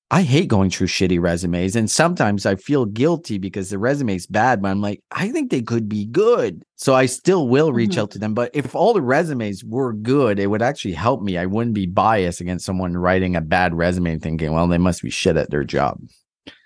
I 0.10 0.22
hate 0.22 0.48
going 0.48 0.70
through 0.70 0.88
shitty 0.88 1.22
resumes. 1.22 1.76
And 1.76 1.92
sometimes 1.92 2.46
I 2.46 2.56
feel 2.56 2.86
guilty 2.86 3.40
because 3.40 3.72
the 3.72 3.78
resume 3.78 4.16
is 4.16 4.26
bad, 4.26 4.62
but 4.62 4.70
I'm 4.70 4.80
like, 4.80 5.04
I 5.12 5.28
think 5.32 5.52
they 5.52 5.62
could 5.62 5.90
be 5.90 6.06
good. 6.06 6.64
So 6.78 6.96
I 6.96 7.08
still 7.08 7.50
will 7.50 7.74
reach 7.74 7.92
mm-hmm. 7.92 8.00
out 8.00 8.12
to 8.12 8.20
them. 8.20 8.34
But 8.34 8.52
if 8.54 8.74
all 8.74 8.94
the 8.94 9.02
resumes 9.02 9.66
were 9.66 9.92
good, 9.92 10.40
it 10.40 10.48
would 10.48 10.62
actually 10.62 10.94
help 10.94 11.22
me. 11.22 11.38
I 11.38 11.48
wouldn't 11.48 11.76
be 11.76 11.88
biased 11.88 12.40
against 12.40 12.66
someone 12.66 12.96
writing 12.96 13.36
a 13.36 13.42
bad 13.42 13.76
resume 13.76 14.18
thinking, 14.18 14.54
well, 14.54 14.70
they 14.70 14.78
must 14.78 15.04
be 15.04 15.10
shit 15.10 15.36
at 15.36 15.50
their 15.50 15.66
job. 15.66 16.00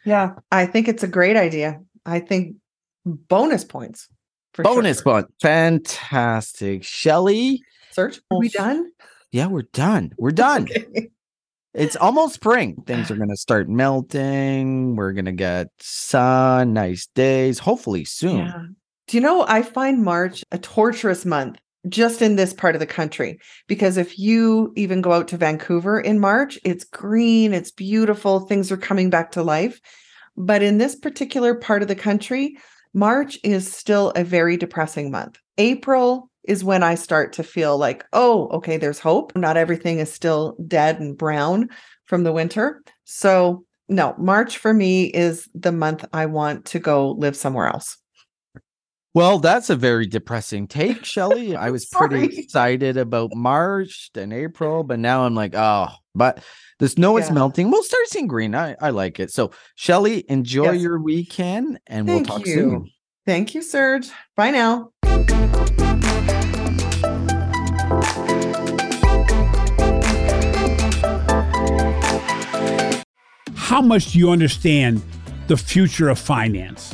Yeah, 0.06 0.36
I 0.52 0.68
think 0.68 0.88
it's 0.88 1.02
a 1.02 1.08
great 1.08 1.36
idea. 1.36 1.82
I 2.06 2.20
think 2.20 2.58
bonus 3.06 3.63
points 3.63 4.08
Bonus 4.63 5.02
sure. 5.02 5.04
point. 5.04 5.28
Fantastic. 5.41 6.84
Shelly. 6.84 7.62
Serge. 7.91 8.22
Are 8.32 8.39
we 8.39 8.50
done? 8.50 8.91
Yeah, 9.32 9.48
we're 9.48 9.63
done. 9.63 10.12
We're 10.18 10.32
done. 10.32 10.63
okay. 10.63 11.10
It's 11.74 11.98
almost 11.98 12.36
spring. 12.36 12.82
Things 12.86 13.12
are 13.12 13.15
going 13.18 13.30
to 13.30 13.38
start 13.38 13.68
melting. 13.70 14.96
We're 14.96 15.12
going 15.12 15.26
to 15.26 15.32
get 15.34 15.68
sun, 15.80 16.74
nice 16.74 17.08
days, 17.08 17.60
hopefully 17.60 18.06
soon. 18.06 18.46
Yeah. 18.46 18.63
Do 19.08 19.18
you 19.18 19.22
know, 19.22 19.46
I 19.48 19.62
find 19.62 20.04
March 20.04 20.44
a 20.52 20.58
torturous 20.58 21.26
month 21.26 21.60
just 21.88 22.22
in 22.22 22.36
this 22.36 22.54
part 22.54 22.76
of 22.76 22.80
the 22.80 22.88
country 22.88 23.39
because 23.68 23.98
if 23.98 24.18
you 24.18 24.74
even 24.76 25.02
go 25.02 25.12
out 25.12 25.28
to 25.28 25.38
Vancouver 25.38 26.00
in 26.00 26.20
March, 26.20 26.58
it's 26.63 26.84
green, 26.84 27.54
it's 27.54 27.70
beautiful, 27.70 28.39
things 28.39 28.72
are 28.72 28.78
coming 28.78 29.12
back 29.12 29.32
to 29.34 29.44
life. 29.44 29.80
But 30.38 30.63
in 30.63 30.80
this 30.80 30.96
particular 30.96 31.54
part 31.54 31.82
of 31.82 31.88
the 31.88 31.96
country, 31.96 32.58
March 32.95 33.38
is 33.43 33.69
still 33.69 34.13
a 34.15 34.23
very 34.23 34.55
depressing 34.55 35.12
month. 35.12 35.38
April 35.58 36.29
is 36.45 36.63
when 36.63 36.81
I 36.81 36.95
start 36.95 37.34
to 37.34 37.43
feel 37.43 37.77
like, 37.77 38.05
oh, 38.13 38.47
okay, 38.47 38.77
there's 38.77 38.99
hope. 38.99 39.36
Not 39.36 39.58
everything 39.58 39.99
is 39.99 40.12
still 40.12 40.55
dead 40.65 41.01
and 41.01 41.17
brown 41.17 41.67
from 42.05 42.23
the 42.23 42.31
winter. 42.31 42.81
So, 43.03 43.65
no, 43.89 44.15
March 44.17 44.58
for 44.58 44.73
me 44.73 45.08
is 45.08 45.49
the 45.53 45.73
month 45.73 46.05
I 46.13 46.25
want 46.27 46.63
to 46.67 46.79
go 46.79 47.12
live 47.12 47.36
somewhere 47.36 47.67
else. 47.67 47.97
Well, 49.15 49.39
that's 49.39 49.69
a 49.69 49.78
very 49.78 50.08
depressing 50.08 50.67
take, 50.67 51.06
Shelly. 51.06 51.56
I 51.56 51.69
was 51.71 51.86
pretty 51.86 52.38
excited 52.38 52.97
about 52.97 53.34
March 53.34 54.12
and 54.13 54.34
April, 54.34 54.84
but 54.84 54.99
now 54.99 55.25
I'm 55.25 55.34
like, 55.34 55.56
oh, 55.56 55.88
but 56.13 56.43
the 56.80 56.89
snow 56.89 57.15
is 57.15 57.32
melting. 57.32 57.71
We'll 57.71 57.82
start 57.82 58.08
seeing 58.08 58.28
green. 58.28 58.54
I, 58.54 58.75
I 58.82 58.89
like 58.89 59.21
it. 59.21 59.32
So, 59.32 59.51
Shelly, 59.75 60.25
enjoy 60.28 60.73
yes. 60.73 60.82
your 60.82 60.99
weekend 60.99 61.80
and 61.88 62.06
Thank 62.06 62.28
we'll 62.28 62.39
talk 62.39 62.45
you. 62.45 62.54
soon. 62.56 62.91
Thank 63.25 63.56
you, 63.56 63.62
Serge. 63.62 64.10
Bye 64.36 64.51
now. 64.51 64.91
How 73.56 73.82
much 73.82 74.12
do 74.12 74.19
you 74.19 74.30
understand 74.30 75.01
the 75.47 75.56
future 75.56 76.10
of 76.10 76.19
finance? 76.19 76.93